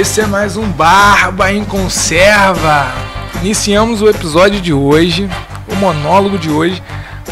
Esse 0.00 0.22
é 0.22 0.26
mais 0.26 0.56
um 0.56 0.66
Barba 0.72 1.52
em 1.52 1.62
Conserva. 1.62 2.90
Iniciamos 3.42 4.00
o 4.00 4.08
episódio 4.08 4.58
de 4.58 4.72
hoje, 4.72 5.28
o 5.68 5.74
monólogo 5.74 6.38
de 6.38 6.48
hoje, 6.48 6.82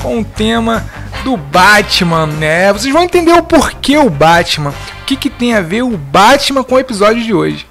com 0.02 0.20
o 0.20 0.24
tema 0.24 0.84
do 1.24 1.34
Batman, 1.34 2.26
né? 2.26 2.70
Vocês 2.70 2.92
vão 2.92 3.02
entender 3.02 3.32
o 3.32 3.42
porquê 3.42 3.96
o 3.96 4.10
Batman, 4.10 4.74
o 5.00 5.04
que, 5.06 5.16
que 5.16 5.30
tem 5.30 5.54
a 5.54 5.62
ver 5.62 5.80
o 5.80 5.96
Batman 5.96 6.62
com 6.62 6.74
o 6.74 6.78
episódio 6.78 7.24
de 7.24 7.32
hoje. 7.32 7.66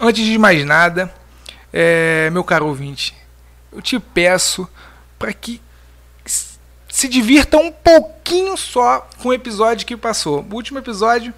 Antes 0.00 0.24
de 0.24 0.38
mais 0.38 0.64
nada, 0.64 1.12
é, 1.70 2.30
meu 2.30 2.42
caro 2.42 2.66
ouvinte, 2.66 3.14
eu 3.70 3.82
te 3.82 3.98
peço 4.00 4.66
para 5.18 5.34
que 5.34 5.60
se 6.88 7.08
divirta 7.08 7.58
um 7.58 7.70
pouquinho 7.70 8.56
só 8.56 9.06
com 9.18 9.28
o 9.28 9.34
episódio 9.34 9.86
que 9.86 9.98
passou. 9.98 10.46
O 10.50 10.54
último 10.54 10.78
episódio 10.78 11.34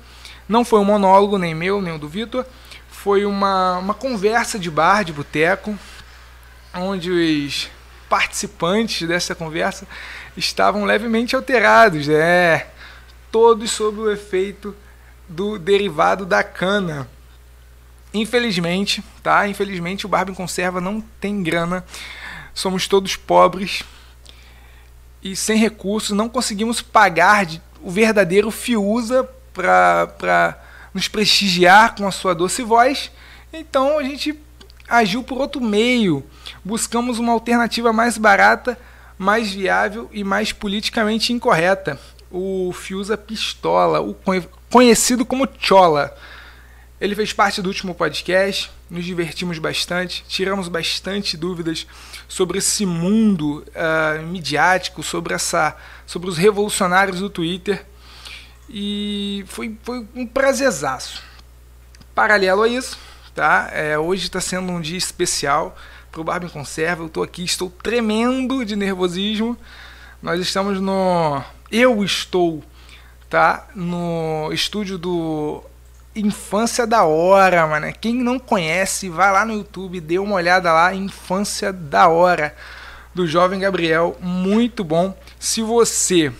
não 0.49 0.65
foi 0.65 0.79
um 0.79 0.85
monólogo, 0.85 1.37
nem 1.37 1.53
meu, 1.53 1.83
nem 1.83 1.95
o 1.95 1.99
do 1.99 2.09
Vitor. 2.09 2.47
Foi 3.03 3.25
uma, 3.25 3.79
uma 3.79 3.95
conversa 3.95 4.61
de 4.61 4.71
bar, 4.71 5.03
de 5.03 5.13
boteco, 5.13 5.77
onde 6.73 7.11
os 7.11 7.69
participantes 8.09 9.09
dessa 9.09 9.35
conversa 9.35 9.89
estavam 10.37 10.85
levemente 10.85 11.35
alterados, 11.35 12.09
é, 12.09 12.69
todos 13.33 13.73
sob 13.73 13.99
o 13.99 14.09
efeito 14.09 14.73
do 15.29 15.59
derivado 15.59 16.25
da 16.25 16.45
cana. 16.45 17.09
Infelizmente, 18.15 19.03
tá? 19.21 19.49
Infelizmente 19.49 20.07
o 20.07 20.09
Barba 20.09 20.31
em 20.31 20.35
Conserva 20.35 20.81
não 20.81 21.01
tem 21.21 21.43
grana. 21.43 21.85
Somos 22.55 22.87
todos 22.87 23.17
pobres 23.17 23.83
e 25.21 25.35
sem 25.35 25.59
recursos, 25.59 26.17
não 26.17 26.29
conseguimos 26.29 26.81
pagar 26.81 27.49
o 27.83 27.91
verdadeiro 27.91 28.53
Fiusa 28.53 29.29
para 29.53 30.62
nos 30.93 31.09
prestigiar 31.09 31.95
com 31.95 32.07
a 32.07 32.13
sua 32.13 32.35
doce 32.35 32.63
voz. 32.63 33.11
Então 33.53 33.99
a 33.99 34.03
gente 34.03 34.39
agiu 34.89 35.23
por 35.23 35.41
outro 35.41 35.61
meio. 35.61 36.25
Buscamos 36.65 37.19
uma 37.19 37.33
alternativa 37.33 37.93
mais 37.93 38.19
barata, 38.19 38.79
mais 39.19 39.53
viável 39.53 40.09
e 40.13 40.23
mais 40.23 40.53
politicamente 40.53 41.33
incorreta. 41.33 41.99
O 42.31 42.73
Fiusa 42.73 43.17
Pistola, 43.17 44.01
o 44.01 44.17
conhecido 44.71 45.25
como 45.25 45.49
Chola. 45.59 46.15
Ele 47.01 47.17
fez 47.17 47.33
parte 47.33 47.61
do 47.61 47.67
último 47.67 47.95
podcast, 47.95 48.71
nos 48.89 49.05
divertimos 49.05 49.59
bastante, 49.59 50.25
tiramos 50.29 50.69
bastante 50.69 51.37
dúvidas 51.37 51.85
sobre 52.29 52.59
esse 52.59 52.87
mundo 52.87 53.65
uh, 53.69 54.23
midiático, 54.25 55.03
sobre, 55.03 55.35
essa, 55.35 55.77
sobre 56.07 56.31
os 56.31 56.39
revolucionários 56.39 57.19
do 57.19 57.29
Twitter. 57.29 57.85
E 58.69 59.45
foi, 59.49 59.77
foi 59.83 60.07
um 60.15 60.27
prazerzaço. 60.27 61.23
Paralelo 62.15 62.63
a 62.63 62.69
isso, 62.69 62.99
tá? 63.35 63.71
É, 63.73 63.99
hoje 63.99 64.25
está 64.25 64.41
sendo 64.41 64.71
um 64.73 64.81
dia 64.81 64.99
especial 64.99 65.77
para 66.11 66.21
o 66.21 66.25
Barba 66.25 66.47
em 66.47 66.51
Conserva. 66.51 67.03
Eu 67.03 67.07
estou 67.07 67.23
aqui, 67.23 67.43
estou 67.43 67.71
tremendo 67.71 68.65
de 68.65 68.77
nervosismo. 68.77 69.57
Nós 70.23 70.41
estamos 70.41 70.81
no. 70.81 71.43
Eu 71.71 72.05
estou, 72.05 72.63
tá? 73.29 73.67
No 73.75 74.51
estúdio 74.53 74.99
do 74.99 75.65
Infância 76.15 76.87
da 76.87 77.05
Hora, 77.05 77.67
mano. 77.67 77.93
Quem 77.99 78.15
não 78.15 78.39
conhece, 78.39 79.09
vai 79.09 79.33
lá 79.33 79.45
no 79.45 79.55
YouTube, 79.55 80.01
dê 80.01 80.19
uma 80.19 80.37
olhada 80.37 80.71
lá. 80.73 80.95
Infância 80.95 81.73
da 81.73 82.09
Hora, 82.09 82.55
do 83.15 83.27
jovem 83.27 83.59
Gabriel. 83.59 84.17
Muito 84.21 84.85
bom. 84.85 85.17
Se 85.41 85.63
você 85.63 86.31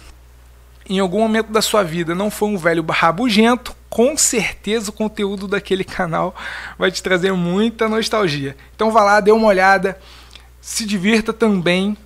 em 0.97 0.99
algum 0.99 1.21
momento 1.21 1.51
da 1.51 1.63
sua 1.63 1.83
vida 1.83 2.15
não 2.15 2.31
foi 2.31 2.51
um 2.51 2.59
velho 2.59 2.85
rabugento, 2.87 3.75
com 3.89 4.17
certeza 4.17 4.91
o 4.91 4.93
conteúdo 4.93 5.49
daquele 5.49 5.85
canal 5.85 6.35
vai 6.79 6.91
te 6.91 7.03
trazer 7.03 7.33
muita 7.33 7.89
nostalgia. 7.89 8.55
Então 8.75 8.91
vá 8.91 9.03
lá, 9.03 9.21
dê 9.21 9.33
uma 9.33 9.49
olhada, 9.49 9.99
se 10.61 10.85
divirta 10.85 11.33
também 11.33 11.97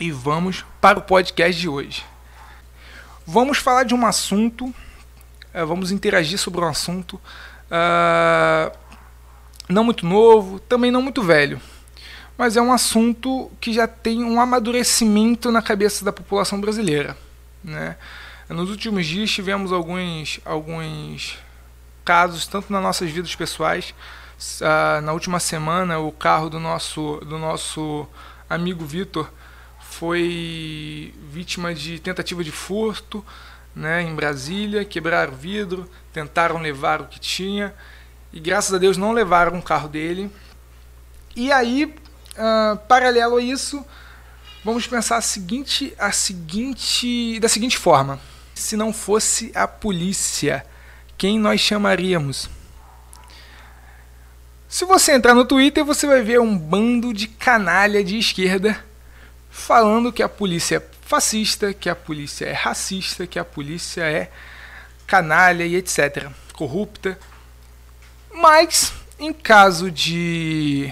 e 0.00 0.10
vamos 0.10 0.64
para 0.80 0.98
o 0.98 1.02
podcast 1.02 1.60
de 1.60 1.68
hoje. 1.68 2.02
Vamos 3.26 3.58
falar 3.58 3.84
de 3.84 3.94
um 3.94 4.06
assunto, 4.06 4.74
eh, 5.52 5.64
vamos 5.64 5.92
interagir 5.92 6.38
sobre 6.38 6.62
um 6.62 6.68
assunto 6.68 7.20
uh, 7.70 8.76
não 9.68 9.84
muito 9.84 10.06
novo, 10.06 10.58
também 10.60 10.90
não 10.90 11.02
muito 11.02 11.22
velho, 11.22 11.60
mas 12.38 12.56
é 12.56 12.62
um 12.62 12.72
assunto 12.72 13.50
que 13.60 13.72
já 13.72 13.86
tem 13.86 14.24
um 14.24 14.40
amadurecimento 14.40 15.52
na 15.52 15.60
cabeça 15.60 16.04
da 16.04 16.12
população 16.12 16.58
brasileira. 16.58 17.16
Né? 17.62 17.96
Nos 18.48 18.70
últimos 18.70 19.06
dias 19.06 19.30
tivemos 19.30 19.72
alguns, 19.72 20.40
alguns 20.44 21.38
casos, 22.04 22.46
tanto 22.46 22.72
nas 22.72 22.82
nossas 22.82 23.10
vidas 23.10 23.34
pessoais. 23.34 23.94
Uh, 24.60 25.00
na 25.02 25.12
última 25.12 25.38
semana, 25.38 25.98
o 25.98 26.10
carro 26.10 26.50
do 26.50 26.58
nosso, 26.58 27.20
do 27.26 27.38
nosso 27.38 28.06
amigo 28.50 28.84
Vitor 28.84 29.30
foi 29.80 31.14
vítima 31.30 31.74
de 31.74 32.00
tentativa 32.00 32.42
de 32.42 32.50
furto 32.50 33.24
né, 33.74 34.02
em 34.02 34.14
Brasília. 34.14 34.84
Quebraram 34.84 35.34
vidro, 35.34 35.88
tentaram 36.12 36.60
levar 36.60 37.00
o 37.00 37.06
que 37.06 37.20
tinha 37.20 37.74
e 38.32 38.40
graças 38.40 38.72
a 38.72 38.78
Deus 38.78 38.96
não 38.96 39.12
levaram 39.12 39.58
o 39.58 39.62
carro 39.62 39.88
dele. 39.88 40.30
E 41.36 41.52
aí, 41.52 41.94
uh, 42.32 42.76
paralelo 42.88 43.36
a 43.36 43.42
isso, 43.42 43.84
Vamos 44.64 44.86
pensar 44.86 45.16
a 45.16 45.20
seguinte, 45.20 45.92
a 45.98 46.12
seguinte, 46.12 47.40
da 47.40 47.48
seguinte 47.48 47.76
forma: 47.76 48.20
se 48.54 48.76
não 48.76 48.92
fosse 48.92 49.50
a 49.54 49.66
polícia, 49.66 50.64
quem 51.18 51.38
nós 51.38 51.60
chamaríamos? 51.60 52.48
Se 54.68 54.84
você 54.84 55.12
entrar 55.12 55.34
no 55.34 55.44
Twitter, 55.44 55.84
você 55.84 56.06
vai 56.06 56.22
ver 56.22 56.40
um 56.40 56.56
bando 56.56 57.12
de 57.12 57.26
canalha 57.26 58.02
de 58.04 58.16
esquerda 58.18 58.82
falando 59.50 60.12
que 60.12 60.22
a 60.22 60.28
polícia 60.28 60.76
é 60.76 60.82
fascista, 61.02 61.74
que 61.74 61.90
a 61.90 61.94
polícia 61.94 62.46
é 62.46 62.52
racista, 62.52 63.26
que 63.26 63.38
a 63.38 63.44
polícia 63.44 64.02
é 64.02 64.30
canalha 65.06 65.66
e 65.66 65.74
etc. 65.74 66.30
corrupta. 66.54 67.18
Mas, 68.32 68.94
em 69.18 69.32
caso 69.32 69.90
de 69.90 70.90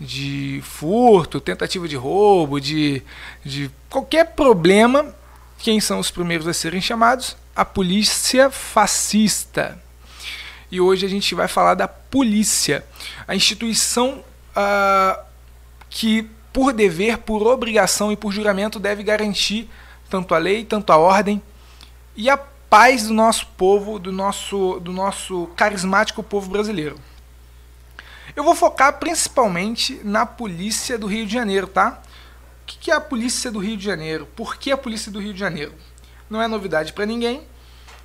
de 0.00 0.60
furto, 0.62 1.40
tentativa 1.40 1.88
de 1.88 1.96
roubo, 1.96 2.60
de, 2.60 3.02
de 3.44 3.70
qualquer 3.90 4.34
problema, 4.34 5.14
quem 5.58 5.80
são 5.80 5.98
os 5.98 6.10
primeiros 6.10 6.46
a 6.46 6.52
serem 6.52 6.80
chamados? 6.80 7.36
A 7.54 7.64
polícia 7.64 8.50
fascista. 8.50 9.82
E 10.70 10.80
hoje 10.80 11.04
a 11.04 11.08
gente 11.08 11.34
vai 11.34 11.48
falar 11.48 11.74
da 11.74 11.88
polícia, 11.88 12.84
a 13.26 13.34
instituição 13.34 14.22
uh, 14.54 15.20
que, 15.90 16.28
por 16.52 16.72
dever, 16.72 17.18
por 17.18 17.46
obrigação 17.46 18.12
e 18.12 18.16
por 18.16 18.32
juramento, 18.32 18.78
deve 18.78 19.02
garantir 19.02 19.68
tanto 20.08 20.34
a 20.34 20.38
lei, 20.38 20.64
tanto 20.64 20.92
a 20.92 20.96
ordem 20.96 21.42
e 22.14 22.28
a 22.28 22.36
paz 22.36 23.08
do 23.08 23.14
nosso 23.14 23.46
povo, 23.56 23.98
do 23.98 24.12
nosso, 24.12 24.78
do 24.80 24.92
nosso 24.92 25.48
carismático 25.56 26.22
povo 26.22 26.50
brasileiro. 26.50 26.96
Eu 28.36 28.44
vou 28.44 28.54
focar 28.54 28.98
principalmente 28.98 30.00
na 30.04 30.26
polícia 30.26 30.98
do 30.98 31.06
Rio 31.06 31.26
de 31.26 31.32
Janeiro, 31.32 31.66
tá? 31.66 32.00
O 32.62 32.66
que 32.66 32.90
é 32.90 32.94
a 32.94 33.00
polícia 33.00 33.50
do 33.50 33.58
Rio 33.58 33.76
de 33.76 33.84
Janeiro? 33.84 34.26
Por 34.36 34.56
que 34.56 34.70
a 34.70 34.76
polícia 34.76 35.10
do 35.10 35.18
Rio 35.18 35.32
de 35.32 35.40
Janeiro? 35.40 35.74
Não 36.28 36.40
é 36.40 36.46
novidade 36.46 36.92
para 36.92 37.06
ninguém 37.06 37.46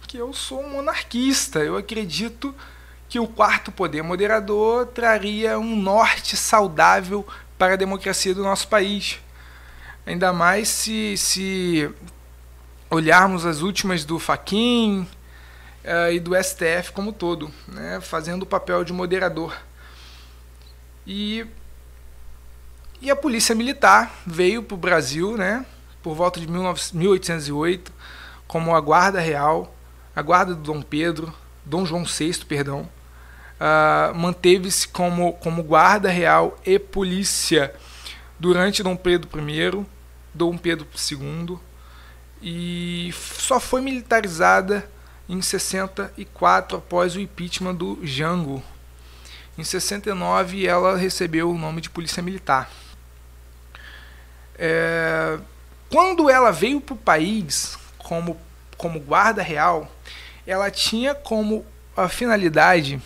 que 0.08 0.18
eu 0.18 0.32
sou 0.32 0.62
monarquista. 0.70 1.60
Eu 1.60 1.76
acredito 1.76 2.54
que 3.10 3.20
o 3.20 3.28
quarto 3.28 3.72
poder 3.72 4.04
moderador 4.04 4.86
traria 4.86 5.58
um 5.58 5.76
norte 5.76 6.38
saudável 6.38 7.28
para 7.58 7.74
a 7.74 7.78
democracia 7.78 8.34
do 8.34 8.44
nosso 8.44 8.68
país. 8.68 9.20
Ainda 10.06 10.32
mais 10.32 10.68
se, 10.68 11.18
se 11.18 11.90
olharmos 12.90 13.46
as 13.46 13.62
últimas 13.62 14.06
do 14.06 14.20
Faquin 14.20 15.08
uh, 15.84 16.12
e 16.12 16.20
do 16.20 16.36
STF 16.36 16.92
como 16.94 17.12
todo, 17.12 17.52
né, 17.68 18.00
fazendo 18.00 18.44
o 18.44 18.46
papel 18.46 18.84
de 18.84 18.94
moderador. 18.94 19.56
E, 21.06 21.46
e 23.02 23.12
a 23.12 23.16
polícia 23.16 23.54
militar 23.54 24.22
veio 24.26 24.64
para 24.64 24.76
o 24.76 24.78
Brasil, 24.78 25.38
né, 25.38 25.66
por 26.02 26.16
volta 26.16 26.40
de 26.40 26.48
1808, 26.48 27.92
como 28.48 28.76
a 28.76 28.80
guarda 28.80 29.20
real, 29.20 29.76
a 30.16 30.22
guarda 30.22 30.54
do 30.54 30.62
Dom 30.62 30.82
Pedro, 30.82 31.34
Dom 31.66 31.86
João 31.86 32.04
VI, 32.04 32.46
perdão, 32.46 32.88
uh, 33.60 34.16
manteve-se 34.16 34.88
como, 34.88 35.34
como 35.34 35.64
guarda 35.64 36.10
real 36.10 36.58
e 36.66 36.78
polícia 36.78 37.74
durante 38.40 38.84
Dom 38.84 38.96
Pedro 38.96 39.30
I, 39.50 39.86
Dom 40.34 40.58
Pedro 40.58 40.88
II, 41.12 41.58
e 42.42 43.14
só 43.14 43.60
foi 43.60 43.82
militarizada 43.82 44.90
em 45.30 45.42
64 45.42 46.78
após 46.78 47.16
o 47.16 47.20
impeachment 47.20 47.76
do 47.76 48.00
Jango, 48.04 48.62
em 49.58 49.64
69 49.64 50.66
ela 50.66 50.98
recebeu 50.98 51.52
o 51.52 51.58
nome 51.58 51.82
de 51.82 51.90
Polícia 51.90 52.24
Militar. 52.24 52.70
É, 54.58 55.38
quando 55.90 56.30
ela 56.30 56.52
veio 56.52 56.82
para 56.82 56.94
o 56.94 56.98
país 56.98 57.78
como, 57.98 58.40
como 58.78 59.00
guarda 59.00 59.42
real, 59.42 59.92
ela 60.46 60.70
tinha 60.72 61.14
como 61.14 61.66
a 61.96 62.10
finalidade 62.10 63.02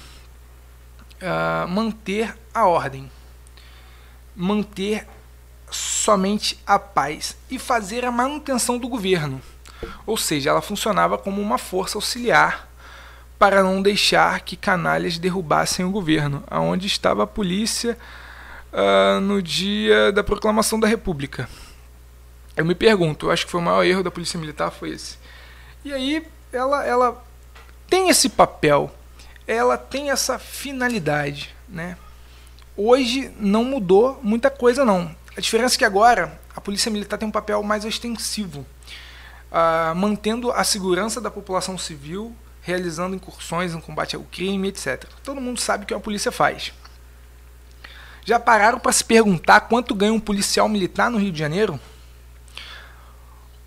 uh, 1.21 1.67
manter 1.67 2.35
a 2.53 2.65
ordem, 2.65 3.11
manter 4.35 5.05
somente 5.69 6.59
a 6.65 6.79
paz 6.79 7.35
e 7.49 7.59
fazer 7.59 8.05
a 8.05 8.11
manutenção 8.11 8.77
do 8.77 8.87
governo. 8.87 9.41
Ou 10.05 10.17
seja, 10.17 10.49
ela 10.49 10.61
funcionava 10.61 11.17
como 11.17 11.41
uma 11.41 11.57
força 11.57 11.97
auxiliar 11.97 12.66
para 13.37 13.63
não 13.63 13.81
deixar 13.81 14.41
que 14.41 14.55
canalhas 14.55 15.17
derrubassem 15.17 15.85
o 15.85 15.91
governo, 15.91 16.43
aonde 16.47 16.87
estava 16.87 17.23
a 17.23 17.27
polícia 17.27 17.97
uh, 18.73 19.19
no 19.21 19.41
dia 19.41 20.11
da 20.11 20.23
proclamação 20.23 20.79
da 20.79 20.87
República. 20.87 21.47
Eu 22.55 22.65
me 22.65 22.73
pergunto, 22.73 23.27
eu 23.27 23.31
acho 23.31 23.45
que 23.45 23.51
foi 23.51 23.61
o 23.61 23.63
maior 23.63 23.83
erro 23.83 24.03
da 24.03 24.09
polícia 24.09 24.39
militar 24.39 24.71
foi 24.71 24.89
esse. 24.89 25.17
E 25.85 25.93
aí 25.93 26.25
ela, 26.51 26.83
ela 26.83 27.23
tem 27.87 28.09
esse 28.09 28.29
papel, 28.29 28.91
ela 29.47 29.77
tem 29.77 30.09
essa 30.09 30.39
finalidade, 30.39 31.55
né? 31.69 31.95
Hoje 32.75 33.31
não 33.39 33.63
mudou 33.63 34.19
muita 34.23 34.49
coisa 34.49 34.83
não. 34.83 35.15
A 35.35 35.41
diferença 35.41 35.75
é 35.75 35.77
que 35.77 35.85
agora 35.85 36.39
a 36.55 36.59
polícia 36.59 36.91
militar 36.91 37.17
tem 37.17 37.27
um 37.27 37.31
papel 37.31 37.61
mais 37.61 37.85
ostensivo, 37.85 38.65
uh, 39.51 39.95
mantendo 39.95 40.51
a 40.51 40.63
segurança 40.63 41.21
da 41.21 41.29
população 41.29 41.77
civil, 41.77 42.35
realizando 42.67 43.15
incursões 43.15 43.73
no 43.73 43.81
combate 43.81 44.17
ao 44.17 44.23
crime, 44.23 44.67
etc. 44.67 45.05
Todo 45.23 45.39
mundo 45.39 45.57
sabe 45.57 45.85
o 45.85 45.87
que 45.87 45.93
a 45.93 45.99
polícia 46.01 46.33
faz. 46.33 46.73
Já 48.25 48.37
pararam 48.37 48.77
para 48.77 48.91
se 48.91 49.05
perguntar 49.05 49.61
quanto 49.61 49.95
ganha 49.95 50.11
um 50.11 50.19
policial 50.19 50.67
militar 50.67 51.09
no 51.09 51.17
Rio 51.17 51.31
de 51.31 51.39
Janeiro? 51.39 51.79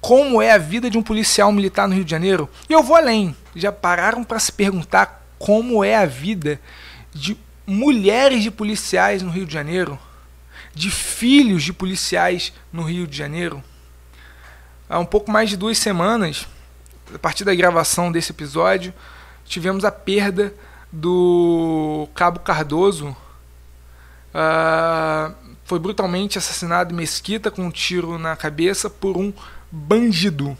Como 0.02 0.42
é 0.42 0.52
a 0.52 0.58
vida 0.58 0.90
de 0.90 0.98
um 0.98 1.02
policial 1.02 1.50
militar 1.50 1.88
no 1.88 1.94
Rio 1.94 2.04
de 2.04 2.10
Janeiro? 2.10 2.46
E 2.68 2.74
eu 2.74 2.82
vou 2.82 2.94
além. 2.94 3.34
Já 3.56 3.72
pararam 3.72 4.22
para 4.22 4.38
se 4.38 4.52
perguntar 4.52 5.26
como 5.38 5.82
é 5.82 5.96
a 5.96 6.04
vida 6.04 6.60
de 7.10 7.38
mulheres 7.66 8.42
de 8.42 8.50
policiais 8.50 9.22
no 9.22 9.30
Rio 9.30 9.46
de 9.46 9.54
Janeiro? 9.54 9.98
De 10.74 10.90
filhos 10.90 11.62
de 11.62 11.72
policiais 11.72 12.52
no 12.70 12.82
Rio 12.82 13.06
de 13.06 13.16
Janeiro? 13.16 13.64
Há 14.86 14.98
um 14.98 15.06
pouco 15.06 15.30
mais 15.30 15.48
de 15.48 15.56
duas 15.56 15.78
semanas, 15.78 16.46
a 17.14 17.18
partir 17.18 17.44
da 17.44 17.54
gravação 17.54 18.10
desse 18.10 18.32
episódio, 18.32 18.92
tivemos 19.44 19.84
a 19.84 19.90
perda 19.90 20.54
do 20.92 22.08
Cabo 22.14 22.40
Cardoso, 22.40 23.16
uh, 24.34 25.34
foi 25.64 25.78
brutalmente 25.78 26.38
assassinado 26.38 26.92
em 26.92 26.96
Mesquita 26.96 27.50
com 27.50 27.62
um 27.62 27.70
tiro 27.70 28.18
na 28.18 28.34
cabeça 28.34 28.90
por 28.90 29.16
um 29.16 29.32
bandido, 29.70 30.56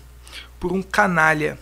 por 0.59 0.73
um 0.73 0.83
canalha. 0.83 1.59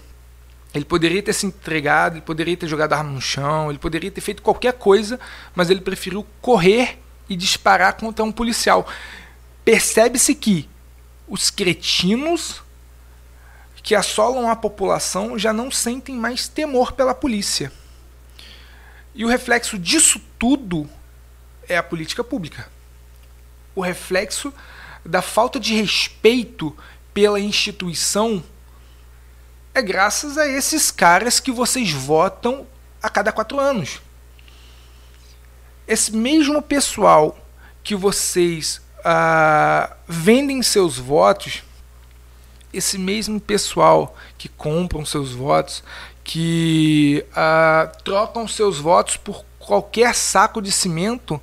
Ele 0.75 0.85
poderia 0.85 1.23
ter 1.23 1.33
se 1.33 1.47
entregado, 1.47 2.15
ele 2.15 2.21
poderia 2.21 2.57
ter 2.57 2.69
jogado 2.69 2.93
arma 2.93 3.11
no 3.11 3.21
chão, 3.21 3.71
ele 3.71 3.79
poderia 3.79 4.11
ter 4.11 4.21
feito 4.21 4.43
qualquer 4.43 4.75
coisa, 4.75 5.19
mas 5.55 5.71
ele 5.71 5.81
preferiu 5.81 6.27
correr 6.43 6.99
e 7.29 7.35
disparar 7.35 7.95
contra 7.95 8.25
um 8.25 8.31
policial. 8.31 8.87
Percebe-se 9.65 10.35
que 10.35 10.69
os 11.27 11.51
cretinos 11.51 12.63
que 13.89 13.95
assolam 13.95 14.51
a 14.51 14.55
população 14.55 15.39
já 15.39 15.51
não 15.51 15.71
sentem 15.71 16.15
mais 16.15 16.47
temor 16.47 16.93
pela 16.93 17.15
polícia. 17.15 17.73
E 19.15 19.25
o 19.25 19.29
reflexo 19.29 19.79
disso 19.79 20.21
tudo 20.39 20.87
é 21.67 21.75
a 21.75 21.83
política 21.83 22.23
pública. 22.23 22.69
O 23.75 23.81
reflexo 23.81 24.53
da 25.03 25.23
falta 25.23 25.59
de 25.59 25.75
respeito 25.75 26.77
pela 27.15 27.41
instituição 27.41 28.45
é 29.73 29.81
graças 29.81 30.37
a 30.37 30.47
esses 30.47 30.91
caras 30.91 31.41
que 31.41 31.51
vocês 31.51 31.91
votam 31.91 32.67
a 33.03 33.09
cada 33.09 33.33
quatro 33.33 33.59
anos. 33.59 34.03
Esse 35.87 36.15
mesmo 36.15 36.61
pessoal 36.61 37.39
que 37.83 37.95
vocês 37.95 38.83
ah, 39.03 39.97
vendem 40.07 40.63
seus 40.63 40.99
votos, 40.99 41.63
esse 42.73 42.99
mesmo 42.99 43.41
pessoal 43.41 44.17
que 44.37 44.49
compram 44.49 45.05
seus 45.05 45.33
votos, 45.33 45.83
que 46.23 47.25
ah, 47.35 47.91
trocam 48.05 48.47
seus 48.47 48.79
votos 48.79 49.17
por 49.17 49.45
qualquer 49.59 50.15
saco 50.15 50.61
de 50.61 50.71
cimento, 50.71 51.41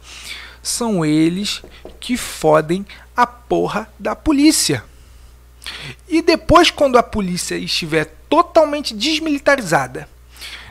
são 0.61 1.05
eles 1.05 1.61
que 1.99 2.17
fodem 2.17 2.85
a 3.15 3.25
porra 3.25 3.89
da 3.99 4.15
polícia. 4.15 4.83
E 6.07 6.21
depois, 6.21 6.69
quando 6.69 6.97
a 6.97 7.03
polícia 7.03 7.55
estiver 7.55 8.05
totalmente 8.29 8.93
desmilitarizada, 8.93 10.07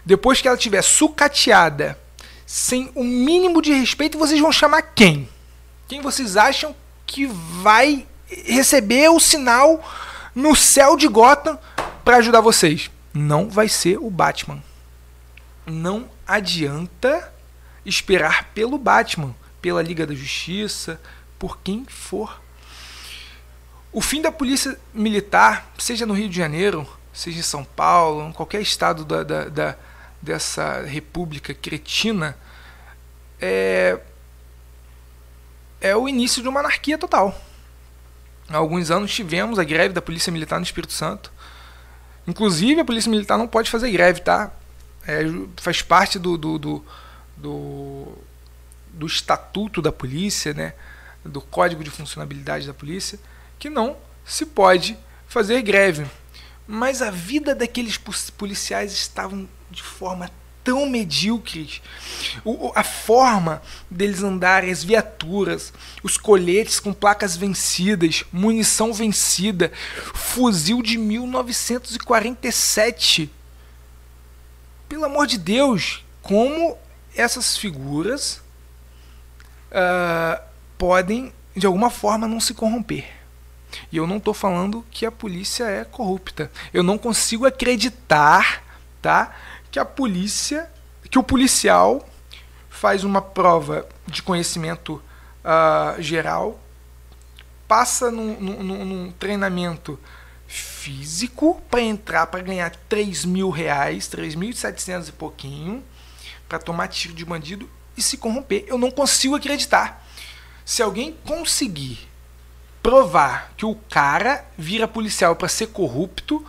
depois 0.04 0.40
que 0.40 0.48
ela 0.48 0.56
estiver 0.56 0.82
sucateada, 0.82 1.98
sem 2.46 2.90
o 2.94 3.02
mínimo 3.02 3.62
de 3.62 3.72
respeito, 3.72 4.18
vocês 4.18 4.40
vão 4.40 4.52
chamar 4.52 4.82
quem? 4.82 5.28
Quem 5.88 6.00
vocês 6.00 6.36
acham 6.36 6.74
que 7.06 7.26
vai 7.26 8.06
receber 8.44 9.08
o 9.08 9.20
sinal 9.20 9.82
no 10.34 10.54
céu 10.56 10.96
de 10.96 11.06
Gotham 11.06 11.58
para 12.04 12.16
ajudar 12.18 12.40
vocês? 12.40 12.90
Não 13.12 13.48
vai 13.48 13.68
ser 13.68 13.98
o 13.98 14.10
Batman. 14.10 14.62
Não 15.66 16.10
adianta 16.26 17.32
esperar 17.84 18.50
pelo 18.54 18.78
Batman, 18.78 19.34
pela 19.62 19.82
Liga 19.82 20.06
da 20.06 20.14
Justiça, 20.14 21.00
por 21.38 21.58
quem 21.58 21.84
for. 21.84 22.42
O 23.92 24.00
fim 24.00 24.20
da 24.20 24.32
polícia 24.32 24.78
militar, 24.92 25.72
seja 25.78 26.04
no 26.04 26.14
Rio 26.14 26.28
de 26.28 26.36
Janeiro, 26.36 26.86
seja 27.12 27.38
em 27.38 27.42
São 27.42 27.64
Paulo, 27.64 28.28
em 28.28 28.32
qualquer 28.32 28.60
estado 28.60 29.04
da, 29.04 29.22
da, 29.22 29.44
da 29.48 29.76
dessa 30.20 30.80
república 30.82 31.52
cretina, 31.52 32.36
é, 33.38 34.00
é 35.80 35.94
o 35.94 36.08
início 36.08 36.42
de 36.42 36.48
uma 36.48 36.60
anarquia 36.60 36.96
total. 36.96 37.38
Há 38.54 38.58
alguns 38.58 38.90
anos 38.90 39.12
tivemos 39.12 39.58
a 39.58 39.64
greve 39.64 39.92
da 39.92 40.02
Polícia 40.02 40.32
Militar 40.32 40.58
no 40.58 40.64
Espírito 40.64 40.92
Santo. 40.92 41.32
Inclusive, 42.26 42.80
a 42.80 42.84
Polícia 42.84 43.10
Militar 43.10 43.36
não 43.36 43.48
pode 43.48 43.70
fazer 43.70 43.90
greve, 43.90 44.20
tá? 44.20 44.50
É, 45.06 45.24
faz 45.56 45.82
parte 45.82 46.18
do, 46.18 46.38
do, 46.38 46.58
do 46.58 46.84
do, 47.36 48.16
do 48.92 49.06
estatuto 49.06 49.82
da 49.82 49.92
polícia, 49.92 50.52
né, 50.54 50.74
do 51.24 51.40
código 51.40 51.82
de 51.82 51.90
funcionabilidade 51.90 52.66
da 52.66 52.74
polícia, 52.74 53.18
que 53.58 53.68
não 53.68 53.96
se 54.24 54.46
pode 54.46 54.96
fazer 55.28 55.60
greve. 55.62 56.06
Mas 56.66 57.02
a 57.02 57.10
vida 57.10 57.54
daqueles 57.54 57.98
policiais 58.36 58.92
estavam 58.92 59.48
de 59.70 59.82
forma 59.82 60.30
tão 60.64 60.88
medíocre. 60.88 61.80
O, 62.44 62.72
a 62.74 62.82
forma 62.82 63.62
deles 63.90 64.22
andarem, 64.22 64.72
as 64.72 64.82
viaturas, 64.82 65.72
os 66.02 66.16
coletes 66.16 66.80
com 66.80 66.90
placas 66.92 67.36
vencidas, 67.36 68.24
munição 68.32 68.92
vencida, 68.92 69.70
fuzil 70.14 70.82
de 70.82 70.96
1947. 70.96 73.30
Pelo 74.88 75.04
amor 75.04 75.26
de 75.26 75.36
Deus, 75.38 76.04
como 76.22 76.78
essas 77.14 77.56
figuras 77.56 78.42
uh, 79.70 80.42
podem, 80.78 81.32
de 81.54 81.66
alguma 81.66 81.90
forma, 81.90 82.26
não 82.26 82.40
se 82.40 82.54
corromper. 82.54 83.04
E 83.92 83.96
eu 83.96 84.06
não 84.06 84.18
estou 84.18 84.32
falando 84.32 84.86
que 84.90 85.04
a 85.04 85.12
polícia 85.12 85.64
é 85.64 85.84
corrupta. 85.84 86.50
Eu 86.72 86.82
não 86.82 86.96
consigo 86.96 87.44
acreditar 87.44 88.64
tá, 89.04 89.36
que 89.74 89.80
a 89.80 89.84
polícia, 89.84 90.70
que 91.10 91.18
o 91.18 91.22
policial 91.24 92.08
faz 92.70 93.02
uma 93.02 93.20
prova 93.20 93.84
de 94.06 94.22
conhecimento 94.22 95.02
uh, 95.42 96.00
geral, 96.00 96.60
passa 97.66 98.08
num, 98.08 98.40
num, 98.40 98.84
num 98.84 99.10
treinamento 99.10 99.98
físico 100.46 101.60
para 101.68 101.80
entrar 101.80 102.28
para 102.28 102.40
ganhar 102.40 102.70
3 102.88 103.24
mil 103.24 103.50
reais, 103.50 104.08
3.700 104.08 105.08
e 105.08 105.12
pouquinho, 105.12 105.82
para 106.48 106.60
tomar 106.60 106.86
tiro 106.86 107.12
de 107.12 107.24
bandido 107.24 107.68
e 107.96 108.02
se 108.02 108.16
corromper. 108.16 108.64
Eu 108.68 108.78
não 108.78 108.92
consigo 108.92 109.34
acreditar. 109.34 110.06
Se 110.64 110.84
alguém 110.84 111.18
conseguir 111.24 112.08
provar 112.80 113.52
que 113.56 113.66
o 113.66 113.74
cara 113.90 114.46
vira 114.56 114.86
policial 114.86 115.34
para 115.34 115.48
ser 115.48 115.66
corrupto, 115.66 116.46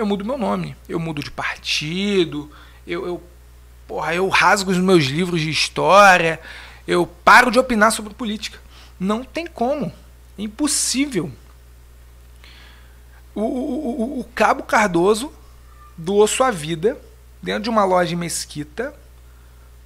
eu 0.00 0.06
mudo 0.06 0.24
meu 0.24 0.38
nome. 0.38 0.76
Eu 0.88 0.98
mudo 0.98 1.22
de 1.22 1.30
partido, 1.30 2.50
eu, 2.86 3.06
eu, 3.06 3.22
porra, 3.86 4.14
eu 4.14 4.28
rasgo 4.28 4.70
os 4.70 4.78
meus 4.78 5.04
livros 5.04 5.40
de 5.40 5.50
história, 5.50 6.40
eu 6.86 7.06
paro 7.06 7.50
de 7.50 7.58
opinar 7.58 7.92
sobre 7.92 8.14
política. 8.14 8.58
Não 8.98 9.22
tem 9.22 9.46
como. 9.46 9.92
É 10.38 10.42
impossível. 10.42 11.30
O, 13.34 13.42
o, 13.42 14.02
o, 14.02 14.20
o 14.20 14.24
Cabo 14.34 14.62
Cardoso 14.62 15.32
doou 15.96 16.26
sua 16.26 16.50
vida 16.50 16.98
dentro 17.42 17.64
de 17.64 17.70
uma 17.70 17.84
loja 17.84 18.16
Mesquita 18.16 18.94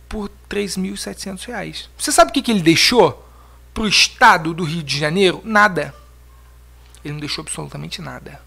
por 0.08 0.30
3.700 0.48 1.46
reais. 1.46 1.90
Você 1.98 2.12
sabe 2.12 2.30
o 2.30 2.34
que, 2.34 2.42
que 2.42 2.50
ele 2.52 2.62
deixou 2.62 3.28
para 3.72 3.82
o 3.82 3.88
estado 3.88 4.54
do 4.54 4.62
Rio 4.62 4.82
de 4.82 4.96
Janeiro? 4.96 5.42
Nada. 5.44 5.94
Ele 7.04 7.14
não 7.14 7.20
deixou 7.20 7.42
absolutamente 7.42 8.00
nada. 8.00 8.40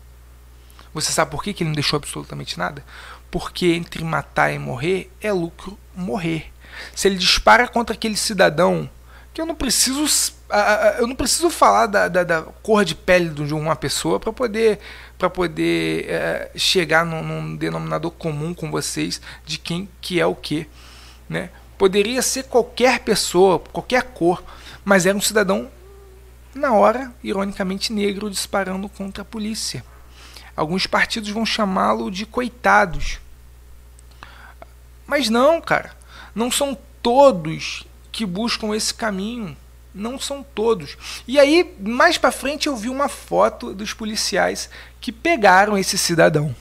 Você 0.94 1.12
sabe 1.12 1.32
por 1.32 1.44
que, 1.44 1.52
ele 1.52 1.66
não 1.66 1.74
deixou 1.74 1.98
absolutamente 1.98 2.58
nada? 2.58 2.84
porque 3.30 3.68
entre 3.68 4.04
matar 4.04 4.52
e 4.52 4.60
morrer 4.60 5.12
é 5.22 5.32
lucro 5.32 5.78
morrer. 5.96 6.52
Se 6.96 7.08
ele 7.08 7.18
dispara 7.18 7.68
contra 7.68 7.96
aquele 7.96 8.16
cidadão, 8.16 8.90
que 9.34 9.42
eu 9.42 9.46
não 9.46 9.56
preciso, 9.56 10.34
eu 11.00 11.08
não 11.08 11.16
preciso 11.16 11.50
falar 11.50 11.88
da, 11.88 12.08
da, 12.08 12.24
da 12.24 12.42
cor 12.64 12.86
de 12.86 12.96
pele 12.96 13.30
de 13.30 13.54
uma 13.54 13.76
pessoa 13.76 14.20
para 14.20 14.32
poder, 14.32 14.80
pra 15.18 15.30
poder 15.30 16.06
é, 16.08 16.52
chegar 16.56 17.06
num, 17.06 17.24
num, 17.24 17.56
denominador 17.56 18.12
comum 18.12 18.54
com 18.54 18.70
vocês 18.72 19.22
de 19.46 19.58
quem 19.58 19.90
que 20.02 20.20
é 20.20 20.26
o 20.26 20.36
que. 20.36 20.68
Né? 21.28 21.50
Poderia 21.78 22.22
ser 22.22 22.44
qualquer 22.44 23.00
pessoa, 23.00 23.60
qualquer 23.60 24.04
cor, 24.04 24.44
mas 24.86 25.06
era 25.06 25.18
um 25.18 25.22
cidadão, 25.22 25.70
na 26.54 26.74
hora, 26.74 27.12
ironicamente 27.24 27.94
negro, 27.94 28.30
disparando 28.30 28.90
contra 28.90 29.22
a 29.22 29.26
polícia. 29.26 29.84
Alguns 30.58 30.88
partidos 30.88 31.30
vão 31.30 31.46
chamá-lo 31.46 32.10
de 32.10 32.26
coitados. 32.26 33.20
Mas 35.06 35.30
não, 35.30 35.62
cara. 35.62 35.96
Não 36.34 36.50
são 36.50 36.76
todos 37.04 37.86
que 38.12 38.26
buscam 38.26 38.76
esse 38.76 38.92
caminho. 38.92 39.56
Não 39.94 40.20
são 40.20 40.42
todos. 40.44 40.98
E 41.28 41.40
aí, 41.40 41.76
mais 41.80 42.18
para 42.18 42.32
frente, 42.32 42.66
eu 42.66 42.76
vi 42.76 42.90
uma 42.90 43.08
foto 43.08 43.72
dos 43.72 43.94
policiais 43.94 44.68
que 45.00 45.12
pegaram 45.12 45.78
esse 45.78 45.96
cidadão. 45.96 46.56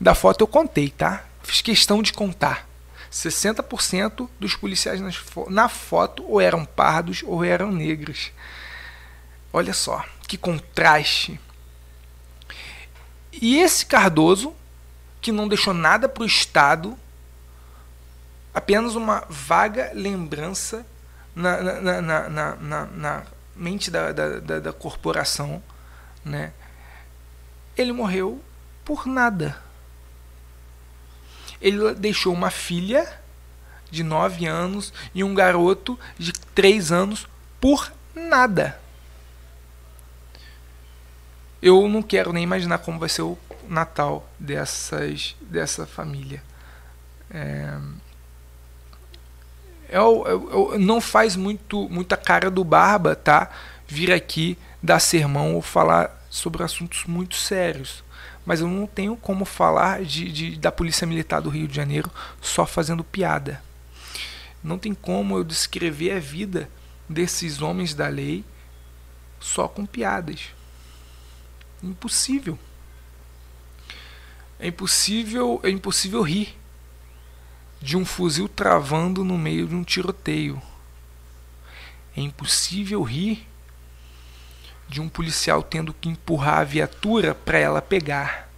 Da 0.00 0.14
foto 0.14 0.40
eu 0.40 0.46
contei, 0.46 0.88
tá? 0.88 1.24
Fiz 1.42 1.60
questão 1.60 2.02
de 2.02 2.14
contar. 2.14 2.66
60% 3.12 4.26
dos 4.40 4.56
policiais 4.56 5.02
na 5.48 5.68
foto 5.68 6.24
ou 6.26 6.40
eram 6.40 6.64
pardos 6.64 7.22
ou 7.26 7.44
eram 7.44 7.70
negros. 7.70 8.30
Olha 9.52 9.74
só, 9.74 10.02
que 10.26 10.38
contraste. 10.38 11.38
E 13.40 13.58
esse 13.58 13.86
Cardoso, 13.86 14.54
que 15.20 15.32
não 15.32 15.48
deixou 15.48 15.72
nada 15.72 16.08
para 16.08 16.22
o 16.22 16.26
Estado, 16.26 16.98
apenas 18.52 18.94
uma 18.94 19.24
vaga 19.28 19.90
lembrança 19.94 20.84
na, 21.34 21.60
na, 21.80 22.28
na, 22.28 22.86
na, 22.86 23.22
mente 23.54 23.90
da, 23.90 24.12
da, 24.12 24.40
da, 24.40 24.60
da 24.60 24.72
corporação, 24.72 25.62
né? 26.24 26.52
ele 27.76 27.92
morreu 27.92 28.42
por 28.84 29.06
nada. 29.06 29.56
Ele 31.60 31.94
deixou 31.94 32.32
uma 32.32 32.50
filha 32.50 33.20
de 33.90 34.02
9 34.02 34.46
anos 34.46 34.92
e 35.14 35.24
um 35.24 35.34
garoto 35.34 35.98
de 36.18 36.32
3 36.32 36.92
anos 36.92 37.28
por 37.60 37.92
nada. 38.14 38.80
Eu 41.60 41.88
não 41.88 42.02
quero 42.02 42.32
nem 42.32 42.44
imaginar 42.44 42.78
como 42.78 42.98
vai 42.98 43.08
ser 43.08 43.22
o 43.22 43.38
Natal 43.68 44.28
dessas, 44.38 45.36
dessa 45.40 45.86
família. 45.86 46.42
É, 47.30 47.76
eu, 49.88 50.24
eu, 50.26 50.72
eu, 50.72 50.78
não 50.78 51.00
faz 51.00 51.34
muito 51.34 51.88
muita 51.88 52.16
cara 52.16 52.50
do 52.50 52.62
Barba, 52.62 53.16
tá? 53.16 53.50
Vir 53.86 54.12
aqui 54.12 54.58
dar 54.82 55.00
sermão 55.00 55.54
ou 55.54 55.62
falar 55.62 56.26
sobre 56.30 56.62
assuntos 56.62 57.04
muito 57.06 57.34
sérios. 57.36 58.04
Mas 58.44 58.60
eu 58.60 58.68
não 58.68 58.86
tenho 58.86 59.16
como 59.16 59.44
falar 59.44 60.02
de, 60.02 60.30
de, 60.30 60.56
da 60.56 60.72
Polícia 60.72 61.06
Militar 61.06 61.40
do 61.40 61.50
Rio 61.50 61.68
de 61.68 61.76
Janeiro 61.76 62.10
só 62.40 62.64
fazendo 62.64 63.04
piada. 63.04 63.62
Não 64.62 64.78
tem 64.78 64.94
como 64.94 65.36
eu 65.36 65.44
descrever 65.44 66.12
a 66.12 66.20
vida 66.20 66.68
desses 67.08 67.60
homens 67.60 67.94
da 67.94 68.08
lei 68.08 68.44
só 69.40 69.68
com 69.68 69.86
piadas. 69.86 70.57
Impossível. 71.82 72.58
É 74.58 74.66
impossível, 74.66 75.60
é 75.62 75.70
impossível 75.70 76.22
rir 76.22 76.56
de 77.80 77.96
um 77.96 78.04
fuzil 78.04 78.48
travando 78.48 79.24
no 79.24 79.38
meio 79.38 79.68
de 79.68 79.74
um 79.74 79.84
tiroteio. 79.84 80.60
É 82.16 82.20
impossível 82.20 83.02
rir 83.02 83.46
de 84.88 85.00
um 85.00 85.08
policial 85.08 85.62
tendo 85.62 85.94
que 85.94 86.08
empurrar 86.08 86.58
a 86.58 86.64
viatura 86.64 87.34
para 87.34 87.58
ela 87.58 87.80
pegar. 87.80 88.48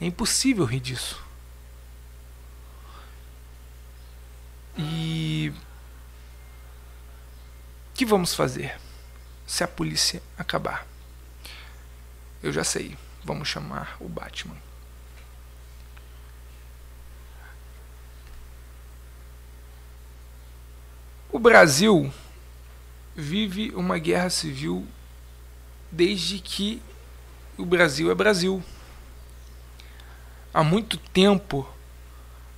É 0.00 0.06
impossível 0.06 0.64
rir 0.64 0.80
disso. 0.80 1.24
E 4.78 5.52
o 7.90 7.94
que 7.94 8.04
vamos 8.04 8.34
fazer 8.34 8.78
se 9.46 9.64
a 9.64 9.68
polícia 9.68 10.22
acabar? 10.36 10.86
Eu 12.46 12.52
já 12.52 12.62
sei. 12.62 12.96
Vamos 13.24 13.48
chamar 13.48 13.96
o 13.98 14.08
Batman. 14.08 14.54
O 21.32 21.40
Brasil 21.40 22.12
vive 23.16 23.72
uma 23.74 23.98
guerra 23.98 24.30
civil 24.30 24.86
desde 25.90 26.38
que 26.38 26.80
o 27.58 27.66
Brasil 27.66 28.12
é 28.12 28.14
Brasil. 28.14 28.62
Há 30.54 30.62
muito 30.62 30.98
tempo 30.98 31.68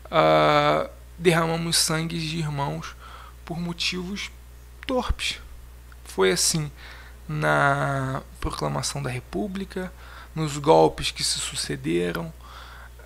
uh, 0.04 0.90
derramamos 1.16 1.78
sangue 1.78 2.18
de 2.18 2.36
irmãos 2.36 2.94
por 3.42 3.58
motivos 3.58 4.30
torpes. 4.86 5.40
Foi 6.04 6.30
assim 6.30 6.70
na 7.28 8.22
proclamação 8.40 9.02
da 9.02 9.10
República, 9.10 9.92
nos 10.34 10.56
golpes 10.56 11.10
que 11.10 11.22
se 11.22 11.38
sucederam 11.38 12.32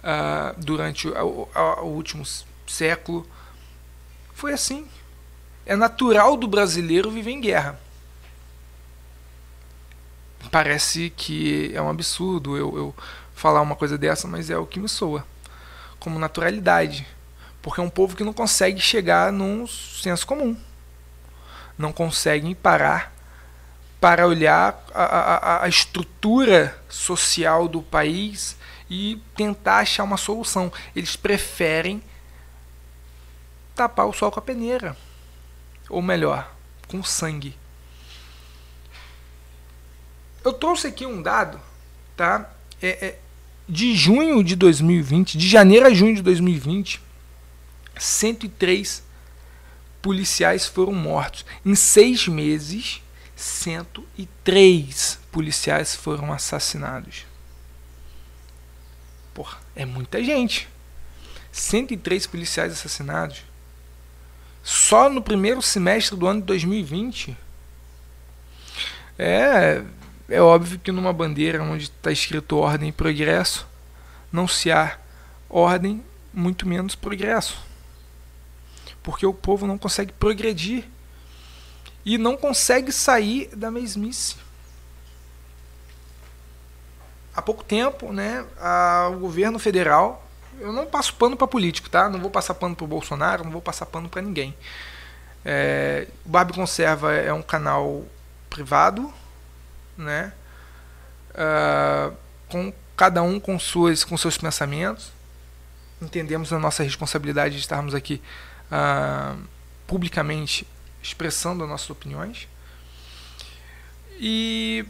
uh, 0.03 0.55
durante 0.59 1.09
o, 1.09 1.49
o, 1.55 1.83
o 1.83 1.87
último 1.87 2.25
século. 2.67 3.27
Foi 4.35 4.53
assim. 4.53 4.87
É 5.67 5.75
natural 5.77 6.37
do 6.37 6.47
brasileiro 6.47 7.11
viver 7.11 7.33
em 7.33 7.41
guerra. 7.41 7.79
Parece 10.51 11.11
que 11.17 11.73
é 11.75 11.81
um 11.81 11.89
absurdo 11.89 12.57
eu, 12.57 12.77
eu 12.77 12.95
falar 13.35 13.61
uma 13.61 13.77
coisa 13.77 13.97
dessa, 13.97 14.27
mas 14.29 14.51
é 14.51 14.57
o 14.57 14.67
que 14.67 14.81
me 14.81 14.89
soa. 14.89 15.25
Como 15.99 16.19
naturalidade. 16.19 17.07
Porque 17.61 17.81
é 17.81 17.85
um 17.85 17.91
povo 17.91 18.17
que 18.17 18.25
não 18.25 18.33
consegue 18.33 18.81
chegar 18.81 19.33
num 19.33 19.67
senso 19.67 20.27
comum. 20.27 20.57
Não 21.79 21.93
conseguem 21.93 22.55
parar 22.55 23.12
para 24.03 24.27
olhar 24.27 24.85
a, 24.93 25.05
a, 25.05 25.65
a 25.65 25.69
estrutura 25.69 26.77
social 26.89 27.69
do 27.69 27.81
país 27.81 28.57
e 28.91 29.23
tentar 29.37 29.79
achar 29.79 30.03
uma 30.03 30.17
solução. 30.17 30.73
Eles 30.97 31.15
preferem 31.15 32.03
tapar 33.77 34.09
o 34.09 34.13
sol 34.13 34.33
com 34.33 34.41
a 34.41 34.43
peneira. 34.43 34.97
Ou 35.89 36.03
melhor, 36.03 36.53
com 36.89 37.01
sangue. 37.05 37.55
Eu 40.45 40.53
trouxe 40.53 40.89
aqui 40.89 41.07
um 41.07 41.23
dado, 41.23 41.61
tá? 42.17 42.53
É, 42.83 43.07
é, 43.07 43.19
de 43.69 43.95
junho 43.95 44.43
de 44.43 44.57
2020, 44.57 45.39
de 45.39 45.49
janeiro 45.49 45.87
a 45.87 45.95
junho 45.95 46.17
de 46.17 46.23
2020, 46.23 47.01
103 47.97 49.01
policiais 50.03 50.67
foram 50.67 50.93
mortos. 50.93 51.47
Em 51.65 51.77
seis 51.77 52.27
meses, 52.27 53.01
103 53.43 55.19
policiais 55.33 55.97
foram 55.97 56.33
assassinados. 56.33 57.27
Porra, 59.35 59.59
é 59.75 59.85
muita 59.85 60.23
gente. 60.23 60.69
103 61.51 62.29
policiais 62.29 62.73
assassinados. 62.73 63.43
Só 64.63 65.09
no 65.09 65.21
primeiro 65.21 65.61
semestre 65.61 66.17
do 66.17 66.29
ano 66.29 66.41
de 66.41 66.47
2020. 66.47 67.37
É, 69.19 69.83
é 70.29 70.41
óbvio 70.41 70.79
que 70.79 70.93
numa 70.93 71.13
bandeira 71.13 71.61
onde 71.65 71.87
está 71.87 72.13
escrito 72.13 72.59
ordem 72.59 72.91
e 72.91 72.93
progresso, 72.93 73.67
não 74.31 74.47
se 74.47 74.71
há 74.71 75.01
ordem, 75.51 76.01
muito 76.33 76.69
menos 76.69 76.95
progresso. 76.95 77.59
Porque 79.03 79.27
o 79.27 79.35
povo 79.35 79.67
não 79.67 79.77
consegue 79.77 80.13
progredir 80.13 80.85
e 82.05 82.19
não 82.19 82.37
consegue 82.37 82.91
sair 82.93 83.49
da 83.55 83.71
mesmice. 83.71 84.37
Há 87.35 87.41
pouco 87.41 87.65
tempo, 87.65 88.13
né, 88.13 88.45
a, 88.61 89.11
o 89.13 89.21
governo 89.21 89.59
federal, 89.59 90.29
eu 90.61 90.73
não 90.73 90.87
passo 90.87 91.15
pano 91.15 91.37
para 91.37 91.47
político, 91.47 91.89
tá? 91.89 92.09
Não 92.09 92.21
vou 92.21 92.31
passar 92.31 92.55
pano 92.55 92.77
para 92.77 92.85
o 92.85 92.89
Bolsonaro, 92.89 93.45
não 93.45 93.51
vou 93.51 93.63
passar 93.63 93.87
pano 93.87 94.09
para 94.09 94.21
ninguém. 94.21 94.55
É, 95.45 96.07
o 96.25 96.29
Barbie 96.29 96.53
Conserva 96.53 97.13
é 97.13 97.33
um 97.33 97.43
canal 97.43 98.05
privado, 98.49 99.13
né? 99.97 100.33
Uh, 101.31 102.15
com 102.49 102.73
cada 102.95 103.23
um 103.23 103.41
com 103.41 103.59
suas 103.59 104.05
com 104.05 104.17
seus 104.17 104.37
pensamentos. 104.37 105.11
Entendemos 106.01 106.53
a 106.53 106.59
nossa 106.59 106.83
responsabilidade 106.83 107.55
de 107.55 107.61
estarmos 107.61 107.95
aqui 107.95 108.21
uh, 108.71 109.39
publicamente 109.87 110.67
expressando 111.03 111.65
as 111.65 111.69
nossas 111.69 111.91
opiniões. 111.91 112.49
E 114.19 114.85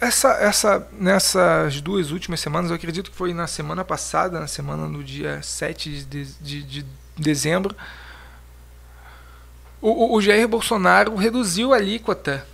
essa, 0.00 0.32
essa, 0.34 0.88
nessas 0.92 1.80
duas 1.80 2.10
últimas 2.10 2.40
semanas, 2.40 2.70
eu 2.70 2.76
acredito 2.76 3.10
que 3.10 3.16
foi 3.16 3.34
na 3.34 3.46
semana 3.46 3.84
passada, 3.84 4.40
na 4.40 4.46
semana 4.46 4.86
no 4.86 5.04
dia 5.04 5.42
7 5.42 6.04
de, 6.04 6.24
de, 6.24 6.62
de 6.62 6.86
dezembro, 7.16 7.76
o, 9.80 10.14
o 10.14 10.20
Jair 10.20 10.46
Bolsonaro 10.46 11.14
reduziu 11.16 11.72
a 11.72 11.76
alíquota 11.76 12.46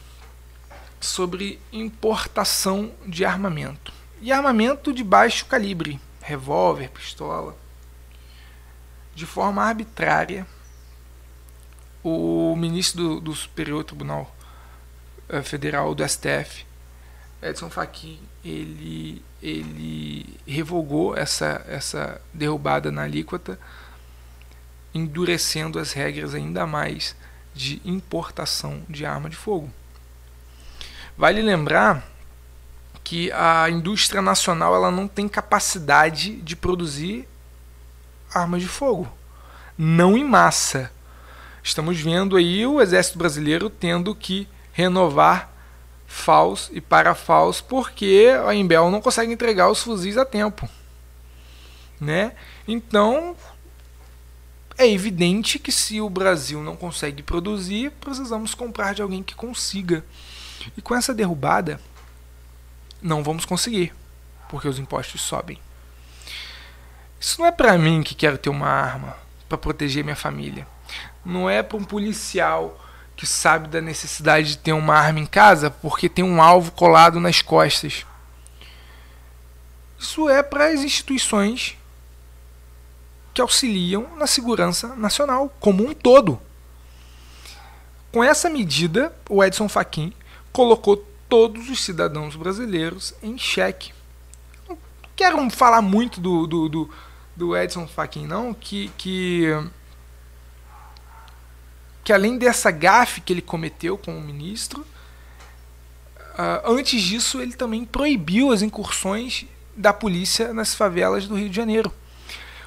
sobre 1.01 1.61
importação 1.73 2.93
de 3.07 3.25
armamento. 3.25 3.93
E 4.21 4.33
armamento 4.33 4.93
de 4.93 5.05
baixo 5.05 5.47
calibre, 5.47 6.01
revólver, 6.21 6.89
pistola. 6.91 7.57
De 9.15 9.27
forma 9.27 9.63
arbitrária, 9.63 10.47
o 12.09 12.55
ministro 12.57 13.03
do, 13.03 13.21
do 13.21 13.35
Superior 13.35 13.83
Tribunal 13.85 14.35
eh, 15.29 15.43
Federal 15.43 15.95
do 15.95 16.09
STF 16.09 16.65
Edson 17.43 17.69
Fachin 17.69 18.19
ele, 18.45 19.23
ele 19.43 20.39
revogou 20.47 21.17
essa, 21.17 21.65
essa 21.69 22.21
derrubada 22.33 22.91
na 22.91 23.03
alíquota, 23.03 23.59
endurecendo 24.95 25.79
as 25.79 25.93
regras 25.93 26.35
ainda 26.35 26.67
mais 26.67 27.17
de 27.55 27.81
importação 27.85 28.83
de 28.89 29.05
arma 29.05 29.29
de 29.29 29.37
fogo. 29.37 29.71
Vale 31.17 31.43
lembrar 31.43 32.07
que 33.03 33.31
a 33.33 33.69
indústria 33.71 34.21
nacional 34.21 34.75
ela 34.75 34.91
não 34.91 35.07
tem 35.09 35.29
capacidade 35.29 36.37
de 36.37 36.57
produzir 36.57 37.29
armas 38.33 38.61
de 38.61 38.69
fogo, 38.69 39.09
não 39.79 40.17
em 40.17 40.25
massa. 40.25 40.93
Estamos 41.67 42.01
vendo 42.01 42.37
aí 42.37 42.65
o 42.65 42.81
exército 42.81 43.19
brasileiro 43.19 43.69
tendo 43.69 44.15
que 44.15 44.49
renovar 44.73 45.53
FAUS 46.07 46.71
e 46.73 46.81
para 46.81 47.13
FAUS 47.13 47.61
porque 47.61 48.29
a 48.47 48.55
Embel 48.55 48.89
não 48.89 49.01
consegue 49.01 49.33
entregar 49.33 49.69
os 49.69 49.83
fuzis 49.83 50.17
a 50.17 50.25
tempo. 50.25 50.69
Né? 52.01 52.37
Então, 52.69 53.37
é 54.79 54.89
evidente 54.89 55.59
que 55.59 55.73
se 55.73 56.01
o 56.01 56.09
Brasil 56.09 56.63
não 56.63 56.77
consegue 56.77 57.21
produzir, 57.21 57.91
precisamos 58.01 58.55
comprar 58.55 58.95
de 58.95 59.03
alguém 59.03 59.25
que 59.25 59.35
consiga. 59.35 60.05
E 60.77 60.81
com 60.81 60.95
essa 60.95 61.13
derrubada, 61.13 61.81
não 63.03 63.25
vamos 63.25 63.45
conseguir, 63.45 63.93
porque 64.49 64.69
os 64.69 64.79
impostos 64.79 65.21
sobem. 65.21 65.59
Isso 67.19 67.41
não 67.41 67.47
é 67.49 67.51
para 67.51 67.77
mim 67.77 68.05
que 68.05 68.15
quero 68.15 68.39
ter 68.39 68.51
uma 68.51 68.69
arma 68.69 69.17
para 69.49 69.59
proteger 69.59 70.05
minha 70.05 70.15
família. 70.15 70.76
Não 71.27 71.51
é 71.51 71.63
para 71.63 71.77
um 71.77 71.85
policial 71.85 72.81
que 73.17 73.27
sabe 73.27 73.69
da 73.69 73.81
necessidade 73.81 74.51
de 74.51 74.59
ter 74.59 74.73
uma 74.73 74.95
arma 74.95 75.19
em 75.19 75.27
casa 75.27 75.71
porque 75.71 76.09
tem 76.09 76.25
um 76.25 76.41
alvo 76.41 76.71
colado 76.71 77.19
nas 77.19 77.43
costas. 77.43 78.07
Isso 79.99 80.29
é 80.29 80.43
para 80.43 80.69
as 80.69 80.81
instituições 80.81 81.77
que 83.35 83.41
auxiliam 83.41 84.07
na 84.17 84.27
segurança 84.27 84.95
nacional 84.95 85.53
como 85.59 85.87
um 85.87 85.93
todo. 85.93 86.41
Com 88.13 88.23
essa 88.23 88.49
medida, 88.49 89.15
o 89.29 89.43
Edson 89.43 89.69
Fachin 89.69 90.13
colocou 90.53 90.97
todos 91.29 91.69
os 91.69 91.85
cidadãos 91.85 92.37
brasileiros 92.37 93.15
em 93.23 93.37
xeque. 93.37 93.93
Não 94.69 94.79
quero 95.15 95.51
falar 95.51 95.83
muito 95.83 96.21
do, 96.21 96.47
do, 96.47 96.69
do, 96.69 96.91
do 97.35 97.57
Edson 97.57 97.87
Fachin, 97.87 98.27
não, 98.27 98.55
que, 98.55 98.91
que 98.97 99.51
que 102.07 102.13
além 102.13 102.39
dessa 102.39 102.71
gafe 102.71 103.21
que 103.21 103.33
ele 103.33 103.43
cometeu 103.43 103.99
com 103.99 104.17
o 104.17 104.21
ministro, 104.21 104.87
uh, 106.39 106.71
antes 106.71 107.03
disso 107.03 107.43
ele 107.43 107.53
também 107.53 107.85
proibiu 107.85 108.53
as 108.53 108.63
incursões 108.63 109.45
da 109.77 109.93
polícia 109.93 110.55
nas 110.55 110.73
favelas 110.73 111.27
do 111.27 111.35
Rio 111.35 111.51
de 111.51 111.57
Janeiro. 111.57 111.93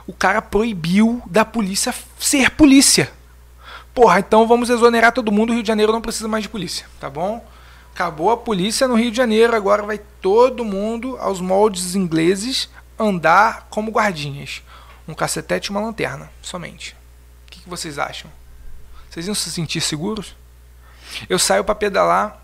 O 0.05 0.11
cara 0.11 0.41
proibiu 0.41 1.23
da 1.25 1.45
polícia 1.45 1.95
ser 2.19 2.49
polícia. 2.49 3.13
Porra, 3.93 4.19
então 4.19 4.45
vamos 4.45 4.69
exonerar 4.69 5.13
todo 5.13 5.31
mundo, 5.31 5.51
o 5.51 5.53
Rio 5.53 5.63
de 5.63 5.69
Janeiro 5.69 5.93
não 5.93 6.01
precisa 6.01 6.27
mais 6.27 6.43
de 6.43 6.49
polícia, 6.49 6.85
tá 6.99 7.09
bom? 7.09 7.41
Acabou 7.93 8.31
a 8.31 8.35
polícia 8.35 8.89
no 8.89 8.95
Rio 8.95 9.09
de 9.09 9.15
Janeiro, 9.15 9.55
agora 9.55 9.83
vai 9.83 10.01
todo 10.19 10.65
mundo 10.65 11.15
aos 11.17 11.39
moldes 11.39 11.95
ingleses 11.95 12.69
andar 12.99 13.67
como 13.69 13.89
guardinhas. 13.89 14.61
Um 15.07 15.13
cacetete 15.13 15.67
e 15.67 15.71
uma 15.71 15.79
lanterna, 15.79 16.29
somente. 16.41 16.91
O 17.47 17.51
que, 17.51 17.61
que 17.61 17.69
vocês 17.69 17.97
acham? 17.97 18.29
Vocês 19.09 19.25
iam 19.25 19.35
se 19.35 19.51
sentir 19.51 19.81
seguros? 19.81 20.35
Eu 21.27 21.39
saio 21.39 21.63
para 21.63 21.73
pedalar, 21.73 22.39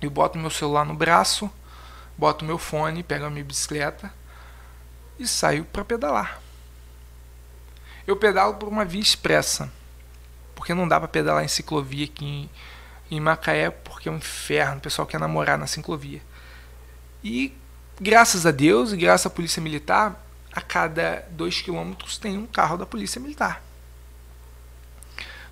eu 0.00 0.10
boto 0.10 0.38
meu 0.38 0.50
celular 0.50 0.84
no 0.84 0.94
braço, 0.94 1.50
boto 2.18 2.44
meu 2.44 2.58
fone, 2.58 3.02
pego 3.02 3.26
a 3.26 3.30
minha 3.30 3.44
bicicleta 3.44 4.12
e 5.18 5.26
saio 5.26 5.64
para 5.64 5.84
pedalar. 5.84 6.40
Eu 8.06 8.16
pedalo 8.16 8.54
por 8.54 8.68
uma 8.68 8.84
via 8.84 9.00
expressa, 9.00 9.72
porque 10.54 10.74
não 10.74 10.86
dá 10.86 10.98
para 10.98 11.08
pedalar 11.08 11.44
em 11.44 11.48
ciclovia 11.48 12.04
aqui 12.04 12.24
em, 12.24 12.50
em 13.16 13.20
Macaé, 13.20 13.70
porque 13.70 14.08
é 14.08 14.12
um 14.12 14.16
inferno, 14.16 14.78
o 14.78 14.80
pessoal 14.80 15.06
quer 15.06 15.20
namorar 15.20 15.56
na 15.56 15.66
ciclovia. 15.66 16.20
E 17.22 17.56
graças 18.00 18.44
a 18.44 18.50
Deus 18.50 18.92
e 18.92 18.96
graças 18.96 19.26
à 19.26 19.30
Polícia 19.30 19.62
Militar, 19.62 20.20
a 20.52 20.60
cada 20.60 21.24
dois 21.30 21.62
quilômetros 21.62 22.18
tem 22.18 22.36
um 22.36 22.46
carro 22.46 22.76
da 22.76 22.84
Polícia 22.84 23.20
Militar. 23.20 23.62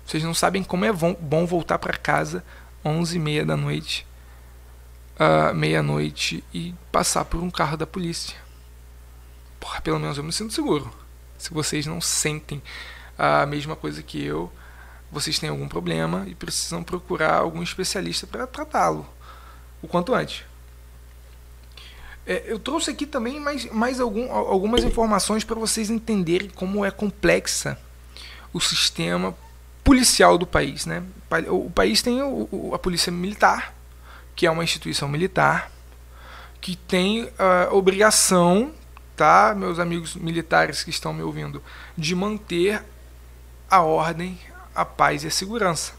Vocês 0.05 0.23
não 0.23 0.33
sabem 0.33 0.63
como 0.63 0.85
é 0.85 0.91
bom 0.91 1.45
voltar 1.45 1.79
para 1.79 1.97
casa 1.97 2.43
11 2.83 3.15
e 3.15 3.19
meia 3.19 3.45
da 3.45 3.55
noite, 3.55 4.05
uh, 5.15 5.53
meia-noite 5.53 6.43
e 6.53 6.75
passar 6.91 7.25
por 7.25 7.41
um 7.41 7.49
carro 7.49 7.77
da 7.77 7.87
polícia. 7.87 8.35
Porra, 9.59 9.81
pelo 9.81 9.99
menos 9.99 10.17
eu 10.17 10.23
me 10.23 10.33
sinto 10.33 10.53
seguro. 10.53 10.93
Se 11.37 11.53
vocês 11.53 11.85
não 11.85 12.01
sentem 12.01 12.61
a 13.17 13.45
mesma 13.45 13.75
coisa 13.75 14.03
que 14.03 14.23
eu, 14.23 14.51
vocês 15.11 15.39
têm 15.39 15.49
algum 15.49 15.67
problema 15.67 16.25
e 16.27 16.35
precisam 16.35 16.83
procurar 16.83 17.35
algum 17.35 17.61
especialista 17.63 18.27
para 18.27 18.47
tratá-lo 18.47 19.07
o 19.81 19.87
quanto 19.87 20.13
antes. 20.13 20.43
É, 22.25 22.43
eu 22.45 22.57
trouxe 22.57 22.89
aqui 22.89 23.05
também 23.05 23.39
mais, 23.39 23.65
mais 23.71 23.99
algum, 23.99 24.31
algumas 24.31 24.83
informações 24.83 25.43
para 25.43 25.59
vocês 25.59 25.89
entenderem 25.89 26.49
como 26.49 26.83
é 26.83 26.89
complexa 26.89 27.77
o 28.53 28.61
sistema 28.61 29.35
policial 29.83 30.37
do 30.37 30.47
país. 30.47 30.85
Né? 30.85 31.03
O 31.49 31.69
país 31.69 32.01
tem 32.01 32.19
a 32.73 32.79
polícia 32.79 33.11
militar, 33.11 33.73
que 34.35 34.47
é 34.47 34.51
uma 34.51 34.63
instituição 34.63 35.07
militar, 35.07 35.71
que 36.61 36.75
tem 36.75 37.29
a 37.37 37.73
obrigação, 37.73 38.73
tá, 39.15 39.53
meus 39.55 39.79
amigos 39.79 40.15
militares 40.15 40.83
que 40.83 40.89
estão 40.89 41.13
me 41.13 41.21
ouvindo, 41.21 41.61
de 41.97 42.15
manter 42.15 42.81
a 43.69 43.81
ordem, 43.81 44.39
a 44.73 44.85
paz 44.85 45.23
e 45.23 45.27
a 45.27 45.31
segurança. 45.31 45.93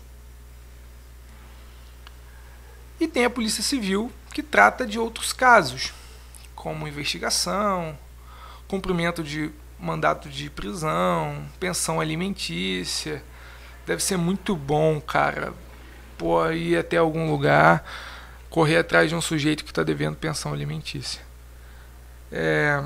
E 2.99 3.07
tem 3.07 3.25
a 3.25 3.31
Polícia 3.31 3.63
Civil, 3.63 4.11
que 4.33 4.43
trata 4.43 4.87
de 4.87 4.99
outros 4.99 5.33
casos, 5.33 5.93
como 6.55 6.89
investigação, 6.89 7.99
cumprimento 8.67 9.23
de 9.23 9.51
mandato 9.79 10.29
de 10.29 10.49
prisão, 10.49 11.45
pensão 11.61 12.01
alimentícia, 12.01 13.23
deve 13.87 14.03
ser 14.03 14.17
muito 14.17 14.57
bom, 14.57 15.01
cara. 15.01 15.53
Pô, 16.17 16.49
ir 16.51 16.79
até 16.79 16.97
algum 16.97 17.31
lugar, 17.31 17.85
correr 18.49 18.79
atrás 18.79 19.09
de 19.09 19.15
um 19.15 19.21
sujeito 19.21 19.65
que 19.65 19.71
está 19.71 19.83
devendo 19.83 20.17
pensão 20.17 20.53
alimentícia. 20.53 21.21
É... 22.31 22.83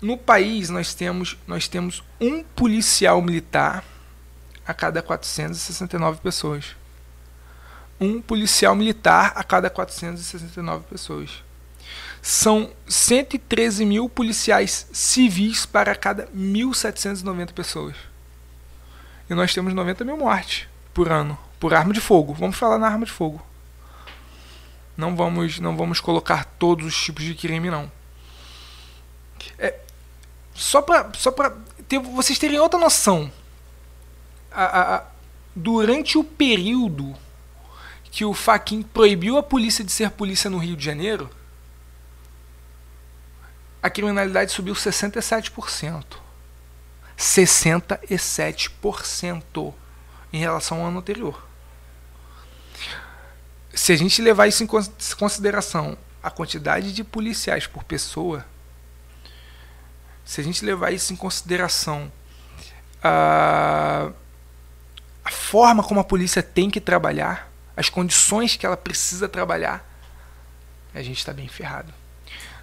No 0.00 0.18
país 0.18 0.68
nós 0.68 0.94
temos, 0.94 1.38
nós 1.46 1.68
temos 1.68 2.02
um 2.20 2.42
policial 2.42 3.22
militar 3.22 3.84
a 4.66 4.74
cada 4.74 5.00
469 5.00 6.20
pessoas. 6.20 6.74
Um 8.00 8.20
policial 8.20 8.74
militar 8.74 9.32
a 9.36 9.44
cada 9.44 9.70
469 9.70 10.86
pessoas 10.90 11.44
são 12.22 12.70
113 12.86 13.84
mil 13.84 14.08
policiais 14.08 14.86
civis 14.92 15.66
para 15.66 15.94
cada 15.96 16.28
1.790 16.28 17.52
pessoas. 17.52 17.96
E 19.28 19.34
nós 19.34 19.52
temos 19.52 19.74
90 19.74 20.04
mil 20.04 20.16
mortes 20.16 20.68
por 20.94 21.10
ano 21.10 21.36
por 21.58 21.72
arma 21.74 21.92
de 21.92 22.00
fogo. 22.00 22.32
Vamos 22.34 22.56
falar 22.56 22.76
na 22.76 22.88
arma 22.88 23.04
de 23.04 23.12
fogo. 23.12 23.40
Não 24.96 25.14
vamos, 25.14 25.60
não 25.60 25.76
vamos 25.76 26.00
colocar 26.00 26.44
todos 26.44 26.86
os 26.86 27.00
tipos 27.00 27.24
de 27.24 27.36
crime, 27.36 27.70
não. 27.70 27.90
É, 29.58 29.78
só 30.54 30.82
para 30.82 31.12
só 31.14 31.32
ter, 31.88 32.00
vocês 32.00 32.36
terem 32.38 32.58
outra 32.58 32.80
noção. 32.80 33.30
A, 34.50 34.64
a, 34.64 34.96
a, 34.96 35.04
durante 35.54 36.18
o 36.18 36.24
período 36.24 37.14
que 38.10 38.24
o 38.24 38.34
Faquin 38.34 38.82
proibiu 38.82 39.38
a 39.38 39.42
polícia 39.42 39.84
de 39.84 39.92
ser 39.92 40.10
polícia 40.10 40.50
no 40.50 40.58
Rio 40.58 40.76
de 40.76 40.84
Janeiro, 40.84 41.30
a 43.82 43.90
criminalidade 43.90 44.52
subiu 44.52 44.74
67%. 44.74 46.04
67% 47.18 49.74
em 50.32 50.38
relação 50.38 50.80
ao 50.80 50.86
ano 50.86 51.00
anterior. 51.00 51.46
se 53.74 53.92
a 53.92 53.96
gente 53.96 54.20
levar 54.20 54.46
isso 54.46 54.62
em 54.62 54.66
consideração, 54.66 55.96
a 56.22 56.30
quantidade 56.30 56.92
de 56.92 57.02
policiais 57.02 57.66
por 57.66 57.84
pessoa, 57.84 58.44
se 60.24 60.40
a 60.40 60.44
gente 60.44 60.64
levar 60.64 60.92
isso 60.92 61.12
em 61.12 61.16
consideração, 61.16 62.12
a, 63.02 64.10
a 65.24 65.30
forma 65.30 65.82
como 65.82 66.00
a 66.00 66.04
polícia 66.04 66.42
tem 66.42 66.70
que 66.70 66.80
trabalhar, 66.80 67.50
as 67.76 67.88
condições 67.88 68.56
que 68.56 68.66
ela 68.66 68.76
precisa 68.76 69.28
trabalhar, 69.28 69.84
a 70.94 71.02
gente 71.02 71.18
está 71.18 71.32
bem 71.32 71.48
ferrado. 71.48 71.92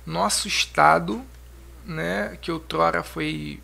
Nosso 0.05 0.47
estado, 0.47 1.23
né, 1.85 2.37
que 2.41 2.51
outrora 2.51 3.03
foi 3.03 3.61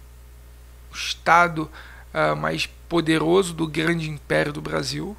o 0.91 0.95
estado 0.95 1.69
uh, 2.13 2.36
mais 2.36 2.67
poderoso 2.88 3.54
do 3.54 3.67
grande 3.67 4.10
império 4.10 4.54
do 4.54 4.62
Brasil, 4.62 5.17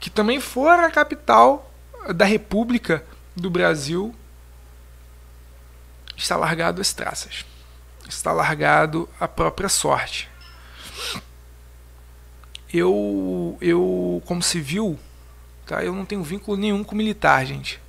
que 0.00 0.10
também 0.10 0.40
fora 0.40 0.86
a 0.86 0.90
capital 0.90 1.72
da 2.14 2.24
República 2.24 3.04
do 3.34 3.48
Brasil, 3.48 4.14
está 6.16 6.36
largado 6.36 6.80
as 6.80 6.92
traças. 6.92 7.44
Está 8.08 8.32
largado 8.32 9.08
a 9.18 9.26
própria 9.26 9.68
sorte. 9.68 10.28
Eu, 12.72 13.56
eu 13.60 14.22
como 14.26 14.42
civil, 14.42 14.98
tá, 15.64 15.84
eu 15.84 15.94
não 15.94 16.04
tenho 16.04 16.22
vínculo 16.22 16.56
nenhum 16.56 16.82
com 16.82 16.94
militar, 16.94 17.44
gente. 17.46 17.80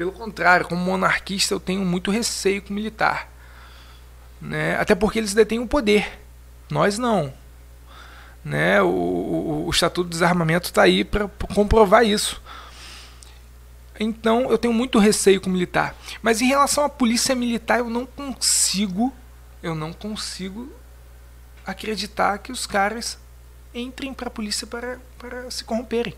Pelo 0.00 0.12
contrário, 0.12 0.66
como 0.66 0.82
monarquista, 0.82 1.52
eu 1.52 1.60
tenho 1.60 1.84
muito 1.84 2.10
receio 2.10 2.62
com 2.62 2.72
militar. 2.72 3.30
Né? 4.40 4.74
Até 4.76 4.94
porque 4.94 5.18
eles 5.18 5.34
detêm 5.34 5.58
o 5.58 5.66
poder. 5.66 6.22
Nós 6.70 6.96
não. 6.96 7.30
Né? 8.42 8.80
O, 8.80 8.86
o, 8.88 9.66
o 9.66 9.70
Estatuto 9.70 10.08
do 10.08 10.12
Desarmamento 10.12 10.68
está 10.68 10.84
aí 10.84 11.04
para 11.04 11.28
comprovar 11.54 12.02
isso. 12.02 12.40
Então 14.00 14.50
eu 14.50 14.56
tenho 14.56 14.72
muito 14.72 14.98
receio 14.98 15.38
com 15.38 15.50
militar. 15.50 15.94
Mas 16.22 16.40
em 16.40 16.46
relação 16.46 16.82
à 16.82 16.88
polícia 16.88 17.34
militar, 17.34 17.80
eu 17.80 17.90
não 17.90 18.06
consigo, 18.06 19.12
eu 19.62 19.74
não 19.74 19.92
consigo 19.92 20.72
acreditar 21.66 22.38
que 22.38 22.50
os 22.50 22.66
caras 22.66 23.18
entrem 23.74 24.14
para 24.14 24.28
a 24.28 24.30
polícia 24.30 24.66
para, 24.66 24.98
para 25.18 25.50
se 25.50 25.62
corromperem. 25.62 26.16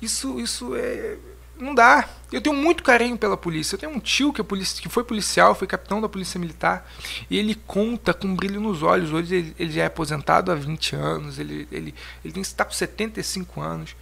Isso, 0.00 0.40
isso 0.40 0.74
é, 0.74 1.18
não 1.58 1.74
dá. 1.74 2.08
Eu 2.32 2.40
tenho 2.40 2.56
muito 2.56 2.82
carinho 2.82 3.16
pela 3.16 3.36
polícia. 3.36 3.74
Eu 3.74 3.78
tenho 3.78 3.92
um 3.92 4.00
tio 4.00 4.32
que, 4.32 4.40
é 4.40 4.44
policia, 4.44 4.82
que 4.82 4.88
foi 4.88 5.04
policial, 5.04 5.54
foi 5.54 5.66
capitão 5.66 6.00
da 6.00 6.08
polícia 6.08 6.38
militar, 6.38 6.88
e 7.30 7.38
ele 7.38 7.54
conta 7.54 8.12
com 8.12 8.28
um 8.28 8.34
brilho 8.34 8.60
nos 8.60 8.82
olhos. 8.82 9.12
Hoje 9.12 9.34
ele, 9.34 9.56
ele 9.58 9.72
já 9.72 9.82
é 9.82 9.86
aposentado 9.86 10.50
há 10.50 10.54
20 10.54 10.96
anos, 10.96 11.38
ele, 11.38 11.68
ele, 11.70 11.94
ele 12.24 12.40
está 12.40 12.64
com 12.64 12.72
75 12.72 13.60
anos. 13.60 13.96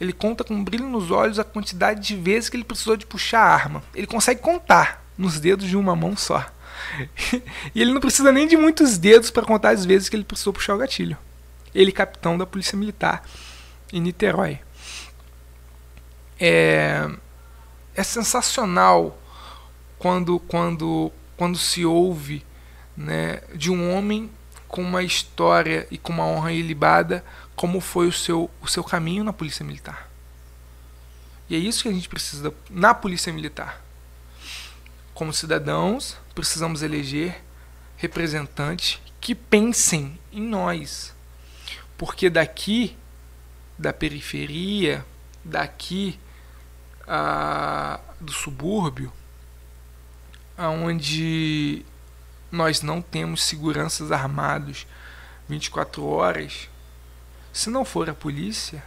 Ele 0.00 0.12
conta 0.12 0.44
com 0.44 0.54
um 0.54 0.62
brilho 0.62 0.88
nos 0.88 1.10
olhos 1.10 1.38
a 1.38 1.44
quantidade 1.44 2.00
de 2.06 2.16
vezes 2.16 2.48
que 2.48 2.56
ele 2.56 2.64
precisou 2.64 2.96
de 2.96 3.04
puxar 3.04 3.40
a 3.40 3.52
arma. 3.52 3.82
Ele 3.94 4.06
consegue 4.06 4.40
contar 4.40 5.04
nos 5.16 5.40
dedos 5.40 5.66
de 5.66 5.76
uma 5.76 5.96
mão 5.96 6.16
só. 6.16 6.46
e 7.74 7.82
ele 7.82 7.92
não 7.92 8.00
precisa 8.00 8.30
nem 8.30 8.46
de 8.46 8.56
muitos 8.56 8.96
dedos 8.96 9.30
para 9.30 9.44
contar 9.44 9.70
as 9.70 9.84
vezes 9.84 10.08
que 10.08 10.14
ele 10.14 10.24
precisou 10.24 10.52
puxar 10.52 10.74
o 10.74 10.78
gatilho. 10.78 11.16
Ele, 11.74 11.90
capitão 11.90 12.38
da 12.38 12.46
Polícia 12.46 12.78
Militar 12.78 13.24
em 13.92 14.00
Niterói. 14.00 14.60
É, 16.38 17.08
é 17.94 18.02
sensacional 18.02 19.18
quando, 19.98 20.38
quando, 20.40 21.10
quando 21.36 21.58
se 21.58 21.84
ouve 21.84 22.44
né, 22.96 23.40
de 23.54 23.70
um 23.70 23.92
homem 23.92 24.30
com 24.68 24.82
uma 24.82 25.02
história 25.02 25.86
e 25.90 25.98
com 25.98 26.12
uma 26.12 26.24
honra 26.24 26.52
ilibada 26.52 27.24
como 27.56 27.80
foi 27.80 28.06
o 28.06 28.12
seu, 28.12 28.48
o 28.60 28.68
seu 28.68 28.84
caminho 28.84 29.24
na 29.24 29.32
Polícia 29.32 29.64
Militar. 29.64 30.08
E 31.50 31.56
é 31.56 31.58
isso 31.58 31.82
que 31.82 31.88
a 31.88 31.92
gente 31.92 32.08
precisa 32.08 32.54
na 32.70 32.94
Polícia 32.94 33.32
Militar. 33.32 33.82
Como 35.14 35.32
cidadãos, 35.32 36.16
precisamos 36.34 36.82
eleger 36.82 37.42
representantes 37.96 39.00
que 39.20 39.34
pensem 39.34 40.18
em 40.30 40.42
nós. 40.42 41.14
Porque 41.96 42.30
daqui, 42.30 42.96
da 43.76 43.92
periferia, 43.92 45.04
daqui 45.44 46.18
a, 47.08 47.98
do 48.20 48.32
subúrbio, 48.32 49.12
onde 50.56 51.84
nós 52.52 52.82
não 52.82 53.00
temos 53.00 53.42
seguranças 53.44 54.12
armados 54.12 54.86
24 55.48 56.04
horas, 56.04 56.68
se 57.52 57.70
não 57.70 57.84
for 57.84 58.10
a 58.10 58.14
polícia, 58.14 58.84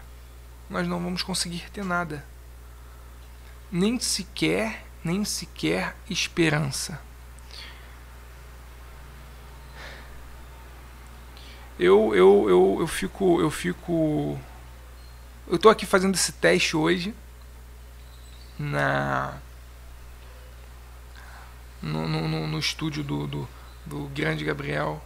nós 0.70 0.88
não 0.88 1.02
vamos 1.02 1.24
conseguir 1.24 1.70
ter 1.72 1.84
nada. 1.84 2.24
Nem 3.72 4.00
sequer, 4.00 4.86
nem 5.04 5.26
sequer 5.26 5.96
esperança. 6.10 7.02
Eu, 11.80 12.14
eu, 12.14 12.48
eu, 12.48 12.78
eu 12.82 12.88
fico, 12.88 13.42
eu 13.42 13.50
fico, 13.50 14.40
eu 15.48 15.58
tô 15.58 15.68
aqui 15.68 15.86
fazendo 15.86 16.14
esse 16.14 16.34
teste 16.34 16.78
hoje 16.78 17.16
na 18.58 19.38
no, 21.82 22.08
no, 22.08 22.48
no 22.48 22.60
estúdio 22.60 23.04
do, 23.04 23.28
do, 23.28 23.50
do 23.86 24.08
grande 24.10 24.46
Gabriel 24.46 25.02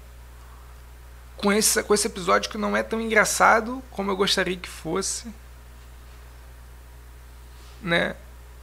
com 1.37 1.51
esse, 1.51 1.83
com 1.83 1.93
esse 1.93 2.07
episódio 2.07 2.49
que 2.49 2.57
não 2.57 2.75
é 2.75 2.83
tão 2.83 3.01
engraçado 3.01 3.83
como 3.91 4.11
eu 4.11 4.17
gostaria 4.17 4.55
que 4.55 4.69
fosse. 4.69 5.33
Né? 7.81 8.15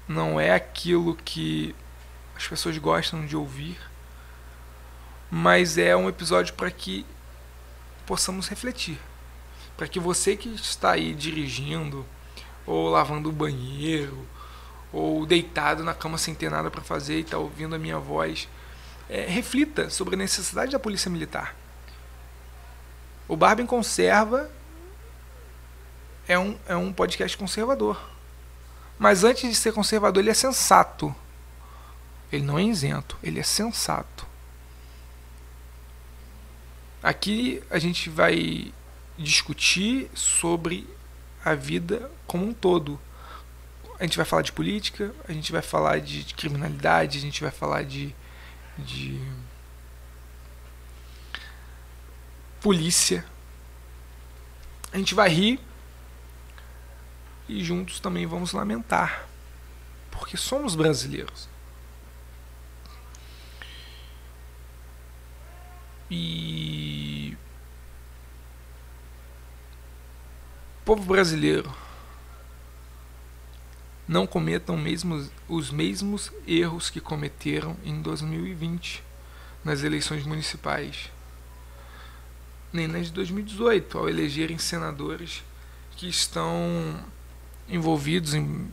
Não 0.08 0.40
é 0.40 0.52
aquilo 0.52 1.14
que 1.16 1.74
as 2.34 2.46
pessoas 2.46 2.76
gostam 2.78 3.24
de 3.26 3.36
ouvir. 3.36 3.78
Mas 5.30 5.78
é 5.78 5.94
um 5.96 6.08
episódio 6.08 6.54
para 6.54 6.70
que 6.70 7.06
possamos 8.06 8.48
refletir. 8.48 8.98
Para 9.76 9.88
que 9.88 10.00
você 10.00 10.36
que 10.36 10.48
está 10.48 10.92
aí 10.92 11.14
dirigindo, 11.14 12.04
ou 12.66 12.90
lavando 12.90 13.28
o 13.28 13.32
banheiro, 13.32 14.26
ou 14.92 15.24
deitado 15.26 15.82
na 15.82 15.94
cama 15.94 16.18
sem 16.18 16.34
ter 16.34 16.50
nada 16.50 16.70
para 16.70 16.82
fazer 16.82 17.18
e 17.18 17.20
está 17.20 17.38
ouvindo 17.38 17.74
a 17.74 17.78
minha 17.78 17.98
voz, 17.98 18.48
é, 19.08 19.26
reflita 19.26 19.90
sobre 19.90 20.14
a 20.14 20.18
necessidade 20.18 20.72
da 20.72 20.78
polícia 20.78 21.10
militar 21.10 21.56
o 23.32 23.36
Barba 23.36 23.62
em 23.62 23.66
Conserva 23.66 24.50
é 26.28 26.38
um, 26.38 26.58
é 26.68 26.76
um 26.76 26.92
podcast 26.92 27.34
conservador. 27.34 27.98
Mas 28.98 29.24
antes 29.24 29.48
de 29.48 29.56
ser 29.56 29.72
conservador, 29.72 30.22
ele 30.22 30.30
é 30.30 30.34
sensato. 30.34 31.14
Ele 32.30 32.44
não 32.44 32.58
é 32.58 32.62
isento, 32.62 33.16
ele 33.22 33.40
é 33.40 33.42
sensato. 33.42 34.26
Aqui 37.02 37.62
a 37.70 37.78
gente 37.78 38.10
vai 38.10 38.72
discutir 39.16 40.10
sobre 40.14 40.86
a 41.42 41.54
vida 41.54 42.10
como 42.26 42.46
um 42.46 42.52
todo. 42.52 43.00
A 44.02 44.04
gente 44.04 44.16
vai 44.16 44.26
falar 44.26 44.42
de 44.42 44.50
política, 44.50 45.14
a 45.28 45.32
gente 45.32 45.52
vai 45.52 45.62
falar 45.62 46.00
de 46.00 46.24
criminalidade, 46.34 47.18
a 47.18 47.20
gente 47.20 47.40
vai 47.40 47.52
falar 47.52 47.84
de, 47.84 48.12
de 48.76 49.16
polícia. 52.60 53.24
A 54.92 54.98
gente 54.98 55.14
vai 55.14 55.28
rir 55.28 55.60
e 57.48 57.62
juntos 57.62 58.00
também 58.00 58.26
vamos 58.26 58.52
lamentar, 58.52 59.24
porque 60.10 60.36
somos 60.36 60.74
brasileiros. 60.74 61.48
E 66.10 67.36
povo 70.84 71.04
brasileiro 71.04 71.72
não 74.06 74.26
cometam 74.26 74.76
mesmo, 74.76 75.28
os 75.48 75.70
mesmos 75.70 76.32
erros 76.46 76.90
que 76.90 77.00
cometeram 77.00 77.76
em 77.84 78.00
2020 78.02 79.02
nas 79.64 79.82
eleições 79.82 80.24
municipais 80.24 81.10
nem 82.72 82.88
nas 82.88 83.06
de 83.06 83.12
2018, 83.12 83.98
ao 83.98 84.08
elegerem 84.08 84.56
senadores 84.58 85.44
que 85.96 86.08
estão 86.08 86.56
envolvidos 87.68 88.34
em 88.34 88.72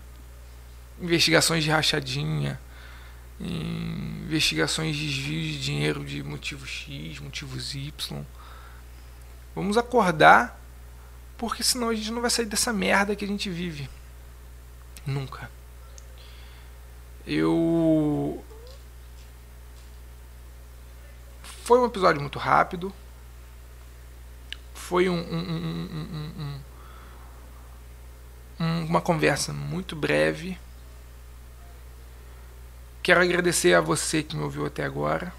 investigações 1.02 1.64
de 1.64 1.70
rachadinha, 1.70 2.60
em 3.40 4.24
investigações 4.24 4.96
de 4.96 5.08
desvio 5.08 5.42
de 5.42 5.60
dinheiro 5.60 6.04
de 6.06 6.24
motivo 6.24 6.66
X, 6.66 7.20
motivos 7.20 7.76
Y. 7.76 8.26
Vamos 9.54 9.78
acordar, 9.78 10.60
porque 11.38 11.64
senão 11.64 11.90
a 11.90 11.96
gente 11.96 12.12
não 12.12 12.22
vai 12.22 12.30
sair 12.30 12.46
dessa 12.46 12.72
merda 12.72 13.16
que 13.16 13.26
a 13.26 13.28
gente 13.28 13.50
vive. 13.50 13.90
Nunca. 15.10 15.50
Eu. 17.26 18.44
Foi 21.64 21.80
um 21.80 21.86
episódio 21.86 22.22
muito 22.22 22.40
rápido 22.40 22.94
foi 24.90 25.08
um, 25.08 25.20
um, 25.20 26.60
um, 28.60 28.86
uma 28.86 29.00
conversa 29.00 29.54
muito 29.54 29.96
breve. 29.96 30.58
Quero 33.04 33.22
agradecer 33.22 33.76
a 33.76 33.82
você 33.82 34.24
que 34.24 34.36
me 34.36 34.42
ouviu 34.42 34.66
até 34.66 34.84
agora. 34.84 35.32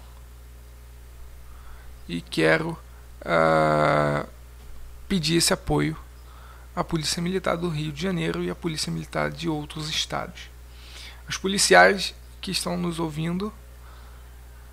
E 2.07 2.21
quero 2.21 2.79
uh, 3.23 4.25
pedir 5.09 5.35
esse 5.35 5.51
apoio 5.51 5.97
à 6.75 6.83
Polícia 6.83 7.21
Militar 7.21 7.57
do 7.57 7.69
Rio 7.69 7.91
de 7.91 8.01
Janeiro 8.01 8.43
e 8.43 8.49
à 8.49 8.55
Polícia 8.55 8.91
Militar 8.91 9.29
de 9.29 9.49
outros 9.49 9.89
estados. 9.89 10.49
Os 11.27 11.37
policiais 11.37 12.13
que 12.39 12.51
estão 12.51 12.77
nos 12.77 12.99
ouvindo 12.99 13.53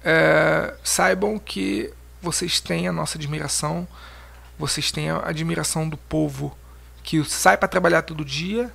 é, 0.03 0.75
saibam 0.83 1.39
que 1.39 1.93
vocês 2.21 2.61
têm 2.61 2.89
a 2.89 2.93
nossa 2.93 3.19
admiração, 3.19 3.87
vocês 4.59 4.91
têm 4.91 5.11
a 5.11 5.29
admiração 5.29 5.89
do 5.89 5.97
povo 5.97 6.57
que 7.03 7.23
sai 7.25 7.57
para 7.57 7.69
trabalhar 7.69 8.03
todo 8.03 8.25
dia, 8.25 8.73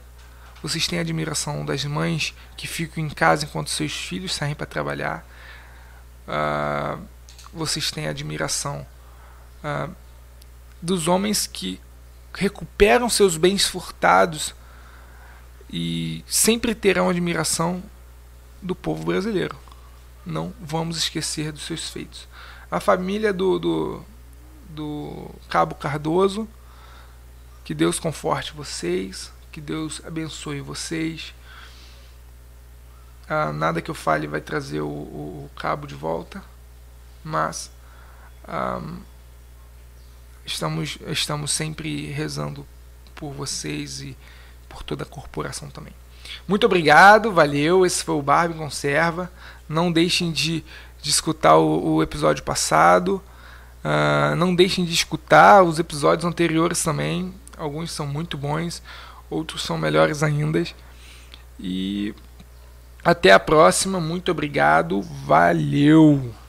vocês 0.62 0.88
têm 0.88 1.00
a 1.00 1.02
admiração 1.02 1.66
das 1.66 1.84
mães 1.84 2.34
que 2.56 2.68
ficam 2.68 3.04
em 3.04 3.10
casa 3.10 3.46
enquanto 3.46 3.70
seus 3.70 3.94
filhos 3.94 4.34
saem 4.34 4.56
para 4.56 4.66
trabalhar, 4.66 5.28
uh, 6.28 7.02
vocês 7.54 7.92
têm 7.92 8.08
a 8.08 8.12
admiração 8.12 8.88
uh, 9.64 9.94
dos 10.82 11.08
homens 11.08 11.46
que 11.46 11.80
recuperam 12.34 13.10
seus 13.10 13.38
bens 13.38 13.68
furtados 13.68 14.56
e 15.72 16.24
sempre 16.28 16.74
terão 16.74 17.10
admiração 17.10 17.84
do 18.62 18.76
povo 18.76 19.06
brasileiro. 19.06 19.58
Não 20.26 20.54
vamos 20.60 20.98
esquecer 20.98 21.52
dos 21.52 21.64
seus 21.64 21.90
feitos. 21.90 22.28
A 22.72 22.80
família 22.80 23.34
do, 23.34 23.60
do, 23.60 24.06
do 24.70 25.30
Cabo 25.50 25.76
Cardoso, 25.76 26.48
que 27.64 27.74
Deus 27.74 28.00
conforte 28.00 28.54
vocês, 28.54 29.32
que 29.52 29.62
Deus 29.62 30.02
abençoe 30.06 30.62
vocês. 30.62 31.34
Ah, 33.30 33.52
nada 33.54 33.82
que 33.82 33.92
eu 33.92 33.96
fale 33.96 34.28
vai 34.28 34.42
trazer 34.42 34.82
o, 34.82 34.88
o, 34.88 35.50
o 35.50 35.52
cabo 35.56 35.88
de 35.88 35.96
volta, 35.96 36.44
mas 37.24 37.72
ah, 38.46 38.82
estamos, 40.46 40.98
estamos 41.08 41.52
sempre 41.52 42.08
rezando 42.08 42.66
por 43.16 43.32
vocês 43.32 44.02
e 44.02 44.18
por 44.68 44.84
toda 44.84 45.04
a 45.04 45.08
corporação 45.08 45.70
também. 45.70 45.94
Muito 46.48 46.66
obrigado, 46.66 47.32
valeu. 47.32 47.86
Esse 47.86 48.04
foi 48.04 48.16
o 48.16 48.22
Barbie 48.22 48.58
Conserva. 48.58 49.32
Não 49.68 49.92
deixem 49.92 50.32
de, 50.32 50.64
de 51.02 51.10
escutar 51.10 51.58
o, 51.58 51.96
o 51.96 52.04
episódio 52.04 52.44
passado. 52.44 53.22
Uh, 53.84 54.36
não 54.36 54.56
deixem 54.56 54.86
de 54.86 54.94
escutar 54.94 55.64
os 55.64 55.80
episódios 55.80 56.26
anteriores 56.26 56.82
também. 56.84 57.34
Alguns 57.58 57.92
são 57.92 58.08
muito 58.08 58.38
bons, 58.38 58.82
outros 59.30 59.62
são 59.64 59.78
melhores 59.78 60.24
ainda. 60.24 60.64
E 61.60 62.14
até 63.04 63.32
a 63.32 63.40
próxima. 63.40 64.00
Muito 64.00 64.32
obrigado. 64.32 65.02
Valeu! 65.02 66.43